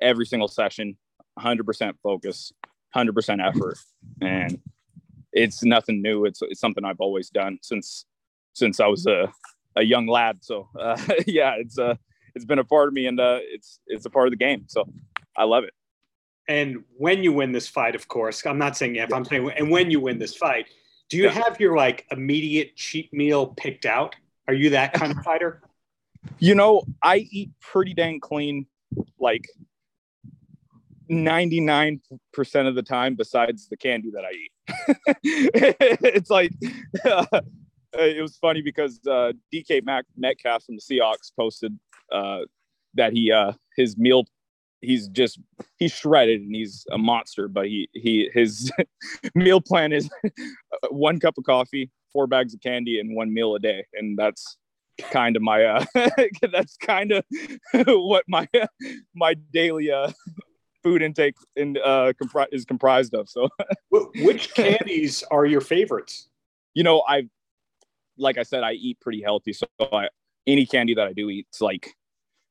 every 0.03 0.27
single 0.27 0.49
session, 0.49 0.97
100% 1.38 1.95
focus, 2.03 2.53
100% 2.94 3.46
effort. 3.46 3.79
And 4.20 4.59
it's 5.33 5.62
nothing 5.62 6.03
new. 6.03 6.24
It's, 6.24 6.42
it's 6.42 6.61
something 6.61 6.85
i've 6.85 7.00
always 7.00 7.31
done 7.31 7.59
since 7.62 8.07
since 8.53 8.81
i 8.81 8.87
was 8.87 9.07
a, 9.07 9.33
a 9.76 9.83
young 9.83 10.07
lad. 10.07 10.38
So 10.40 10.68
uh, 10.79 11.00
yeah 11.26 11.55
it's 11.59 11.79
uh 11.79 11.94
it's 12.35 12.44
been 12.44 12.59
a 12.59 12.64
part 12.64 12.88
of 12.88 12.94
me 12.94 13.07
and 13.07 13.18
uh 13.20 13.38
it's 13.40 13.81
it's 13.87 14.07
a 14.07 14.11
part 14.11 14.26
of 14.26 14.33
the 14.33 14.37
game. 14.37 14.64
So 14.68 14.85
i 15.37 15.44
love 15.44 15.64
it. 15.64 15.74
And 16.48 16.85
when 16.96 17.22
you 17.22 17.33
win 17.33 17.53
this 17.53 17.68
fight 17.68 17.94
of 17.94 18.09
course 18.09 18.44
i'm 18.44 18.59
not 18.59 18.76
saying 18.76 18.96
if 18.96 19.12
i'm 19.12 19.24
saying 19.24 19.50
and 19.57 19.70
when 19.70 19.90
you 19.90 20.00
win 20.00 20.18
this 20.18 20.35
fight 20.35 20.66
do 21.09 21.16
you 21.16 21.29
have 21.29 21.61
your 21.61 21.76
like 21.76 22.07
immediate 22.12 22.76
cheat 22.76 23.12
meal 23.12 23.48
picked 23.48 23.85
out? 23.85 24.14
Are 24.46 24.55
you 24.55 24.70
that 24.70 24.92
kind 24.92 25.11
of 25.16 25.18
fighter? 25.24 25.61
You 26.38 26.55
know 26.55 26.83
i 27.03 27.18
eat 27.31 27.50
pretty 27.61 27.94
dang 27.94 28.20
clean 28.20 28.66
like 29.18 29.46
99% 31.11 32.01
of 32.68 32.75
the 32.75 32.83
time 32.83 33.14
besides 33.16 33.68
the 33.68 33.77
candy 33.77 34.11
that 34.12 34.25
I 34.25 34.31
eat. 34.31 34.53
it's 36.05 36.31
like 36.31 36.53
uh, 37.05 37.40
it 37.92 38.23
was 38.23 38.37
funny 38.37 38.62
because 38.62 39.01
uh, 39.07 39.33
DK 39.53 39.85
Mac- 39.85 40.07
Metcalf 40.16 40.64
from 40.64 40.77
the 40.77 40.83
Seahawks 40.83 41.33
posted 41.37 41.79
uh, 42.12 42.40
that 42.94 43.12
he 43.12 43.33
uh, 43.33 43.53
his 43.77 43.96
meal 43.99 44.25
he's 44.81 45.09
just 45.09 45.38
he's 45.79 45.92
shredded 45.92 46.40
and 46.40 46.55
he's 46.55 46.87
a 46.90 46.99
monster 46.99 47.49
but 47.49 47.66
he 47.66 47.88
he 47.92 48.31
his 48.33 48.73
meal 49.35 49.61
plan 49.61 49.92
is 49.92 50.09
one 50.90 51.20
cup 51.20 51.37
of 51.37 51.44
coffee 51.44 51.90
four 52.12 52.27
bags 52.27 52.55
of 52.55 52.61
candy 52.61 52.99
and 52.99 53.14
one 53.14 53.33
meal 53.33 53.55
a 53.55 53.59
day 53.59 53.85
and 53.94 54.18
that's 54.18 54.57
kind 55.11 55.37
of 55.37 55.42
my 55.42 55.64
uh 55.64 55.85
that's 56.53 56.77
kind 56.79 57.12
of 57.12 57.25
what 57.87 58.25
my 58.29 58.49
my 59.14 59.35
daily 59.53 59.90
uh 59.90 60.11
food 60.83 61.03
intake 61.03 61.35
in, 61.57 61.77
uh, 61.85 62.12
compri- 62.23 62.47
is 62.53 62.64
comprised 62.64 63.14
of. 63.14 63.29
So, 63.29 63.49
which 64.16 64.55
candies 64.55 65.23
are 65.31 65.47
your 65.47 65.61
favorites? 65.61 66.29
You 66.75 66.85
know, 66.85 67.03
I, 67.07 67.29
like 68.16 68.38
I 68.38 68.43
said, 68.43 68.62
I 68.62 68.73
eat 68.73 69.01
pretty 69.01 69.23
healthy. 69.23 69.53
So, 69.53 69.66
I, 69.81 70.09
any 70.47 70.66
candy 70.66 70.95
that 70.95 71.07
I 71.07 71.12
do 71.12 71.31
eat, 71.31 71.47
it's 71.51 71.61
like 71.61 71.95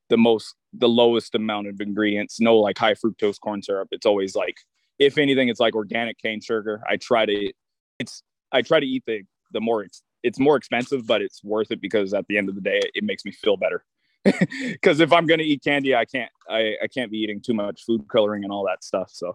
the 0.10 0.18
most, 0.18 0.56
the 0.74 0.90
lowest 0.90 1.36
amount 1.36 1.68
of 1.68 1.82
ingredients. 1.82 2.40
No, 2.40 2.58
like 2.58 2.78
high 2.78 2.94
fructose 2.94 3.40
corn 3.40 3.62
syrup. 3.62 3.90
It's 3.92 4.06
always 4.06 4.36
like, 4.36 4.58
if 5.00 5.18
anything, 5.18 5.50
it's 5.50 5.60
like 5.60 5.76
organic 5.76 6.18
cane 6.20 6.42
sugar. 6.42 6.82
I 6.88 6.98
try 6.98 7.26
to, 7.26 7.52
it's, 8.00 8.24
I 8.52 8.62
try 8.62 8.80
to 8.80 8.86
eat 8.86 9.04
the 9.06 9.24
the 9.52 9.62
more 9.62 9.84
it's 9.84 10.04
it's 10.22 10.40
more 10.40 10.58
expensive, 10.58 11.08
but 11.08 11.22
it's 11.22 11.44
worth 11.44 11.72
it 11.72 11.82
because 11.82 12.14
at 12.14 12.28
the 12.28 12.38
end 12.38 12.50
of 12.50 12.56
the 12.56 12.62
day, 12.62 12.82
it 12.94 13.04
makes 13.04 13.24
me 13.24 13.32
feel 13.32 13.56
better. 13.56 13.86
Because 14.62 15.00
if 15.00 15.12
I'm 15.12 15.26
gonna 15.26 15.44
eat 15.44 15.64
candy, 15.64 15.96
I 15.96 16.06
can't 16.06 16.32
I, 16.50 16.76
I 16.84 16.88
can't 16.88 17.12
be 17.12 17.18
eating 17.18 17.42
too 17.42 17.54
much 17.54 17.84
food 17.86 18.08
coloring 18.10 18.44
and 18.44 18.52
all 18.52 18.66
that 18.68 18.84
stuff. 18.84 19.10
So 19.12 19.30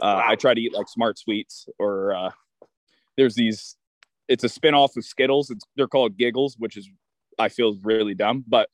uh, 0.00 0.18
wow. 0.18 0.24
I 0.26 0.34
try 0.36 0.54
to 0.54 0.60
eat 0.60 0.74
like 0.74 0.88
smart 0.88 1.18
sweets 1.18 1.68
or 1.78 2.14
uh, 2.14 2.30
there's 3.16 3.34
these. 3.34 3.76
It's 4.28 4.44
a 4.44 4.48
spin 4.48 4.74
off 4.74 4.96
of 4.96 5.04
Skittles. 5.04 5.50
It's 5.50 5.64
they're 5.76 5.88
called 5.88 6.16
Giggles, 6.16 6.56
which 6.58 6.76
is 6.76 6.88
I 7.38 7.48
feel 7.48 7.76
really 7.82 8.14
dumb, 8.14 8.44
but 8.46 8.68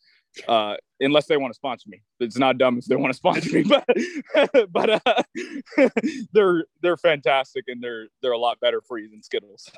uh, 0.49 0.77
unless 1.01 1.27
they 1.27 1.37
want 1.37 1.53
to 1.53 1.57
sponsor 1.57 1.89
me, 1.89 2.03
it's 2.21 2.39
not 2.39 2.59
dumb 2.59 2.79
if 2.79 2.85
they 2.87 2.97
want 2.97 3.13
to 3.13 3.17
sponsor 3.17 3.53
me. 3.53 3.65
But 3.69 4.71
but 4.73 5.01
uh, 5.07 5.23
they're 6.33 6.65
they're 6.83 6.97
fantastic 6.97 7.65
and 7.69 7.83
they're 7.83 8.09
they're 8.23 8.33
a 8.33 8.39
lot 8.39 8.61
better 8.61 8.81
for 8.81 8.99
you 8.99 9.09
than 9.09 9.23
Skittles. 9.23 9.71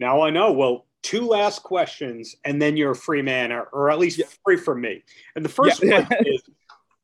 Now 0.00 0.22
I 0.22 0.30
know. 0.30 0.52
Well, 0.52 0.86
two 1.02 1.26
last 1.26 1.62
questions, 1.62 2.36
and 2.44 2.60
then 2.60 2.76
you're 2.76 2.92
a 2.92 2.96
free 2.96 3.22
man, 3.22 3.52
or, 3.52 3.62
or 3.72 3.90
at 3.90 3.98
least 3.98 4.18
yeah. 4.18 4.26
free 4.44 4.56
from 4.56 4.80
me. 4.80 5.02
And 5.34 5.44
the 5.44 5.48
first 5.48 5.82
yeah. 5.82 6.00
one 6.00 6.26
is 6.26 6.42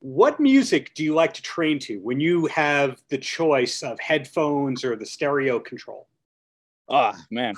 what 0.01 0.39
music 0.39 0.93
do 0.95 1.03
you 1.03 1.15
like 1.15 1.33
to 1.35 1.43
train 1.43 1.79
to 1.81 1.99
when 1.99 2.21
you 2.21 2.47
have 2.47 3.01
the 3.09 3.19
choice 3.19 3.83
of 3.83 3.99
headphones 4.01 4.85
or 4.85 4.97
the 4.97 5.07
stereo 5.07 5.59
control? 5.59 6.09
Ah, 6.91 7.17
man. 7.31 7.55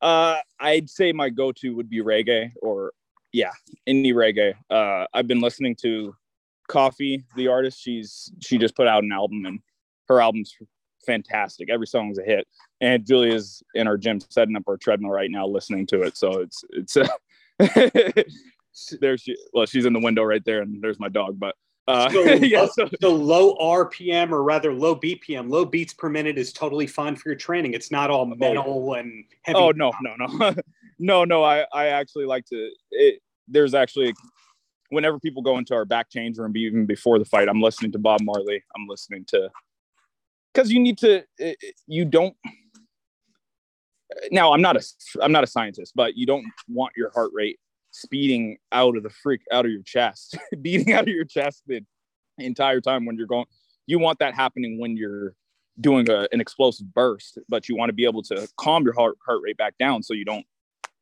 Uh, 0.00 0.38
I'd 0.58 0.88
say 0.88 1.12
my 1.12 1.28
go 1.28 1.52
to 1.52 1.74
would 1.76 1.90
be 1.90 2.02
reggae 2.02 2.52
or, 2.62 2.92
yeah, 3.32 3.52
indie 3.88 4.14
reggae. 4.14 4.54
Uh, 4.70 5.06
I've 5.12 5.26
been 5.26 5.40
listening 5.40 5.76
to 5.82 6.14
Koffee, 6.70 7.24
the 7.36 7.48
artist. 7.48 7.80
She's 7.80 8.32
she 8.40 8.58
just 8.58 8.74
put 8.76 8.86
out 8.86 9.04
an 9.04 9.12
album, 9.12 9.44
and 9.44 9.60
her 10.08 10.20
album's 10.20 10.54
fantastic. 11.04 11.70
Every 11.70 11.86
song's 11.86 12.18
a 12.18 12.22
hit. 12.22 12.46
And 12.80 13.06
Julia's 13.06 13.62
in 13.74 13.86
our 13.86 13.96
gym 13.96 14.20
setting 14.20 14.56
up 14.56 14.64
our 14.68 14.76
treadmill 14.76 15.10
right 15.10 15.30
now, 15.30 15.46
listening 15.46 15.86
to 15.88 16.02
it. 16.02 16.16
So 16.16 16.40
it's 16.40 16.64
it's 16.70 16.96
uh, 16.96 17.08
there 19.00 19.16
she 19.16 19.36
well 19.52 19.66
she's 19.66 19.86
in 19.86 19.92
the 19.92 20.00
window 20.00 20.22
right 20.22 20.44
there, 20.44 20.62
and 20.62 20.82
there's 20.82 21.00
my 21.00 21.08
dog. 21.08 21.38
But 21.38 21.54
uh, 21.86 22.10
so, 22.10 22.22
yeah, 22.34 22.66
so, 22.66 22.88
so 23.00 23.14
low 23.14 23.56
RPM 23.56 24.32
or 24.32 24.42
rather 24.42 24.72
low 24.72 24.96
BPM, 24.96 25.50
low 25.50 25.64
beats 25.64 25.92
per 25.92 26.08
minute 26.08 26.38
is 26.38 26.52
totally 26.52 26.86
fine 26.86 27.14
for 27.16 27.28
your 27.28 27.36
training. 27.36 27.74
It's 27.74 27.90
not 27.90 28.10
all 28.10 28.26
metal 28.26 28.94
and 28.94 29.24
heavy. 29.42 29.58
Oh 29.58 29.70
no, 29.70 29.92
no, 30.02 30.14
no, 30.16 30.54
no, 30.98 31.24
no. 31.24 31.44
I 31.44 31.66
I 31.72 31.86
actually 31.88 32.26
like 32.26 32.46
to. 32.46 32.70
It, 32.90 33.20
there's 33.48 33.74
actually 33.74 34.14
whenever 34.88 35.18
people 35.18 35.42
go 35.42 35.58
into 35.58 35.74
our 35.74 35.84
back 35.84 36.08
change 36.08 36.38
room, 36.38 36.56
even 36.56 36.86
before 36.86 37.18
the 37.18 37.24
fight, 37.24 37.48
I'm 37.48 37.60
listening 37.60 37.92
to 37.92 37.98
Bob 37.98 38.20
Marley. 38.22 38.62
I'm 38.74 38.86
listening 38.88 39.24
to 39.26 39.50
because 40.54 40.70
you 40.70 40.80
need 40.80 40.98
to 40.98 41.22
you 41.86 42.04
don't 42.04 42.34
now 44.30 44.52
i'm 44.52 44.62
not 44.62 44.76
a 44.76 44.82
i'm 45.20 45.32
not 45.32 45.44
a 45.44 45.46
scientist 45.46 45.92
but 45.94 46.16
you 46.16 46.26
don't 46.26 46.44
want 46.68 46.92
your 46.96 47.10
heart 47.10 47.30
rate 47.34 47.58
speeding 47.90 48.56
out 48.72 48.96
of 48.96 49.02
the 49.02 49.10
freak 49.10 49.40
out 49.52 49.64
of 49.64 49.70
your 49.70 49.82
chest 49.82 50.36
beating 50.62 50.92
out 50.92 51.02
of 51.02 51.08
your 51.08 51.24
chest 51.24 51.62
the 51.66 51.80
entire 52.38 52.80
time 52.80 53.04
when 53.04 53.16
you're 53.16 53.26
going 53.26 53.46
you 53.86 53.98
want 53.98 54.18
that 54.18 54.34
happening 54.34 54.78
when 54.78 54.96
you're 54.96 55.34
doing 55.80 56.08
a, 56.08 56.28
an 56.32 56.40
explosive 56.40 56.92
burst 56.94 57.38
but 57.48 57.68
you 57.68 57.76
want 57.76 57.88
to 57.88 57.92
be 57.92 58.04
able 58.04 58.22
to 58.22 58.48
calm 58.56 58.84
your 58.84 58.94
heart, 58.94 59.16
heart 59.26 59.40
rate 59.42 59.56
back 59.56 59.76
down 59.78 60.02
so 60.02 60.14
you 60.14 60.24
don't 60.24 60.46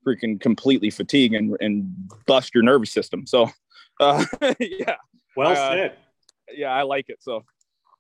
freaking 0.07 0.41
completely 0.41 0.91
fatigue 0.91 1.33
and, 1.35 1.57
and 1.61 1.93
bust 2.27 2.55
your 2.55 2.65
nervous 2.65 2.91
system. 2.91 3.27
So 3.27 3.49
uh, 4.01 4.25
yeah. 4.59 4.97
Well 5.37 5.53
uh, 5.53 5.55
said. 5.55 5.97
yeah 6.55 6.73
i 6.73 6.83
like 6.83 7.09
it 7.09 7.23
so 7.23 7.45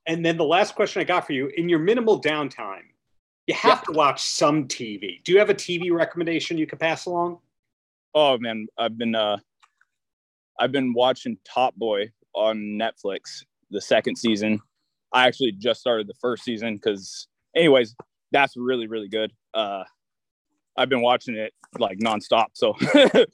and 0.06 0.24
then 0.24 0.36
the 0.36 0.44
last 0.44 0.74
question 0.74 1.00
I 1.00 1.04
got 1.04 1.26
for 1.26 1.32
you 1.32 1.48
in 1.56 1.68
your 1.68 1.78
minimal 1.78 2.20
downtime, 2.20 2.82
you 3.46 3.54
have 3.54 3.82
yeah. 3.82 3.92
to 3.92 3.92
watch 3.92 4.22
some 4.22 4.66
TV. 4.68 5.22
Do 5.24 5.32
you 5.32 5.38
have 5.38 5.50
a 5.50 5.54
TV 5.54 5.92
recommendation 5.92 6.58
you 6.58 6.66
could 6.66 6.80
pass 6.80 7.06
along? 7.06 7.38
Oh 8.14 8.38
man, 8.38 8.66
I've 8.78 8.98
been 8.98 9.14
uh 9.14 9.38
I've 10.58 10.72
been 10.72 10.92
watching 10.92 11.38
Top 11.44 11.74
Boy 11.74 12.10
on 12.34 12.56
Netflix, 12.56 13.44
the 13.70 13.80
second 13.80 14.16
season. 14.16 14.60
I 15.12 15.26
actually 15.26 15.52
just 15.52 15.80
started 15.80 16.06
the 16.06 16.14
first 16.20 16.44
season 16.44 16.76
because 16.76 17.28
anyways, 17.54 17.94
that's 18.32 18.56
really, 18.56 18.86
really 18.86 19.08
good. 19.08 19.32
Uh 19.54 19.84
I've 20.76 20.88
been 20.88 21.02
watching 21.02 21.36
it 21.36 21.52
like 21.78 21.98
nonstop. 21.98 22.46
So 22.54 22.74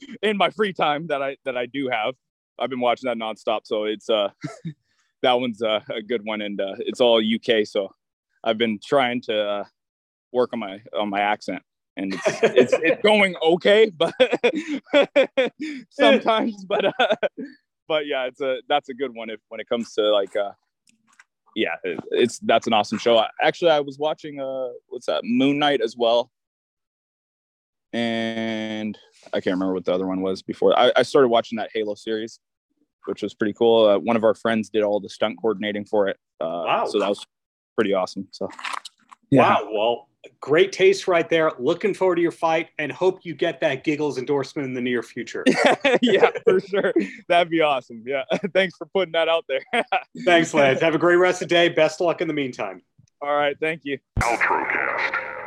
in 0.23 0.37
my 0.37 0.51
free 0.51 0.73
time 0.73 1.07
that 1.09 1.23
I 1.23 1.37
that 1.45 1.57
I 1.57 1.67
do 1.67 1.89
have, 1.89 2.15
I've 2.59 2.71
been 2.71 2.81
watching 2.81 3.09
that 3.09 3.17
nonstop. 3.17 3.61
So 3.65 3.85
it's 3.85 4.09
uh 4.09 4.29
that 5.23 5.41
one's 5.41 5.63
a, 5.63 5.83
a 5.95 6.03
good 6.03 6.25
one, 6.25 6.41
and 6.41 6.61
uh, 6.61 6.75
it's 6.79 7.01
all 7.01 7.19
UK. 7.19 7.67
So 7.67 7.95
I've 8.45 8.59
been 8.59 8.79
trying 8.85 9.21
to 9.23 9.41
uh, 9.41 9.65
work 10.33 10.51
on 10.53 10.61
my 10.61 10.81
on 10.99 11.11
my 11.11 11.21
accent, 11.21 11.63
and 11.97 12.15
it's 12.15 12.27
it's, 12.43 12.73
it's 12.75 13.03
going 13.03 13.35
okay, 13.43 13.91
but 13.91 14.15
sometimes, 15.91 16.65
but 16.65 16.87
uh, 16.87 17.17
but 17.87 18.07
yeah, 18.07 18.25
it's 18.25 18.41
a 18.41 18.59
that's 18.69 18.89
a 18.89 18.95
good 18.95 19.15
one 19.15 19.31
if 19.31 19.41
when 19.49 19.61
it 19.61 19.69
comes 19.69 19.93
to 19.95 20.03
like 20.11 20.35
uh, 20.37 20.53
yeah, 21.55 21.75
it, 21.83 21.99
it's 22.11 22.39
that's 22.41 22.67
an 22.67 22.73
awesome 22.73 22.99
show. 22.99 23.23
Actually, 23.43 23.73
I 23.73 23.81
was 23.81 23.99
watching 23.99 24.41
uh 24.41 24.69
what's 24.89 25.07
that 25.07 25.23
Moon 25.25 25.59
Knight 25.59 25.81
as 25.81 25.97
well, 25.97 26.31
and 27.93 28.97
I 29.33 29.41
can't 29.41 29.55
remember 29.55 29.75
what 29.75 29.85
the 29.85 29.93
other 29.93 30.07
one 30.07 30.21
was 30.21 30.43
before. 30.43 30.79
I, 30.79 30.93
I 30.97 31.03
started 31.03 31.29
watching 31.29 31.57
that 31.57 31.71
Halo 31.75 31.95
series 31.95 32.39
which 33.09 33.23
was 33.23 33.35
pretty 33.35 33.55
cool. 33.55 33.87
Uh, 33.87 33.99
one 33.99 34.17
of 34.17 34.23
our 34.23 34.35
friends 34.35 34.69
did 34.69 34.83
all 34.83 35.01
the 35.01 35.09
stunt 35.09 35.39
coordinating 35.41 35.85
for 35.85 36.09
it. 36.09 36.19
Uh, 36.41 36.63
wow. 36.67 36.87
So 36.87 36.99
that 37.01 37.09
was 37.09 37.27
pretty 37.75 37.95
awesome. 37.95 38.29
So, 38.31 38.49
yeah. 39.31 39.41
wow. 39.41 39.69
Well, 39.73 40.09
great 40.41 40.73
taste 40.73 41.09
right 41.09 41.29
there. 41.29 41.53
Looking 41.59 41.95
forward 41.95 42.17
to 42.17 42.23
your 42.23 42.33
fight 42.33 42.69
and 42.79 42.93
hope 42.93 43.21
you 43.25 43.35
get 43.35 43.61
that 43.61 43.85
giggles 43.85 44.19
endorsement 44.19 44.67
in 44.67 44.75
the 44.75 44.81
near 44.81 45.03
future. 45.03 45.45
yeah, 46.03 46.31
for 46.45 46.61
sure. 46.61 46.93
That'd 47.29 47.51
be 47.51 47.63
awesome. 47.63 48.03
Yeah. 48.07 48.25
Thanks 48.53 48.77
for 48.77 48.87
putting 48.87 49.13
that 49.13 49.29
out 49.29 49.47
there. 49.49 49.63
Thanks, 50.25 50.53
Lance. 50.55 50.81
Have 50.81 50.95
a 50.95 50.99
great 50.99 51.17
rest 51.17 51.43
of 51.43 51.49
the 51.49 51.55
day. 51.55 51.69
Best 51.69 52.01
of 52.01 52.07
luck 52.07 52.21
in 52.21 52.29
the 52.29 52.35
meantime. 52.35 52.83
All 53.21 53.35
right. 53.35 53.57
Thank 53.59 53.83
you. 53.85 53.99
Outrocast. 54.21 55.38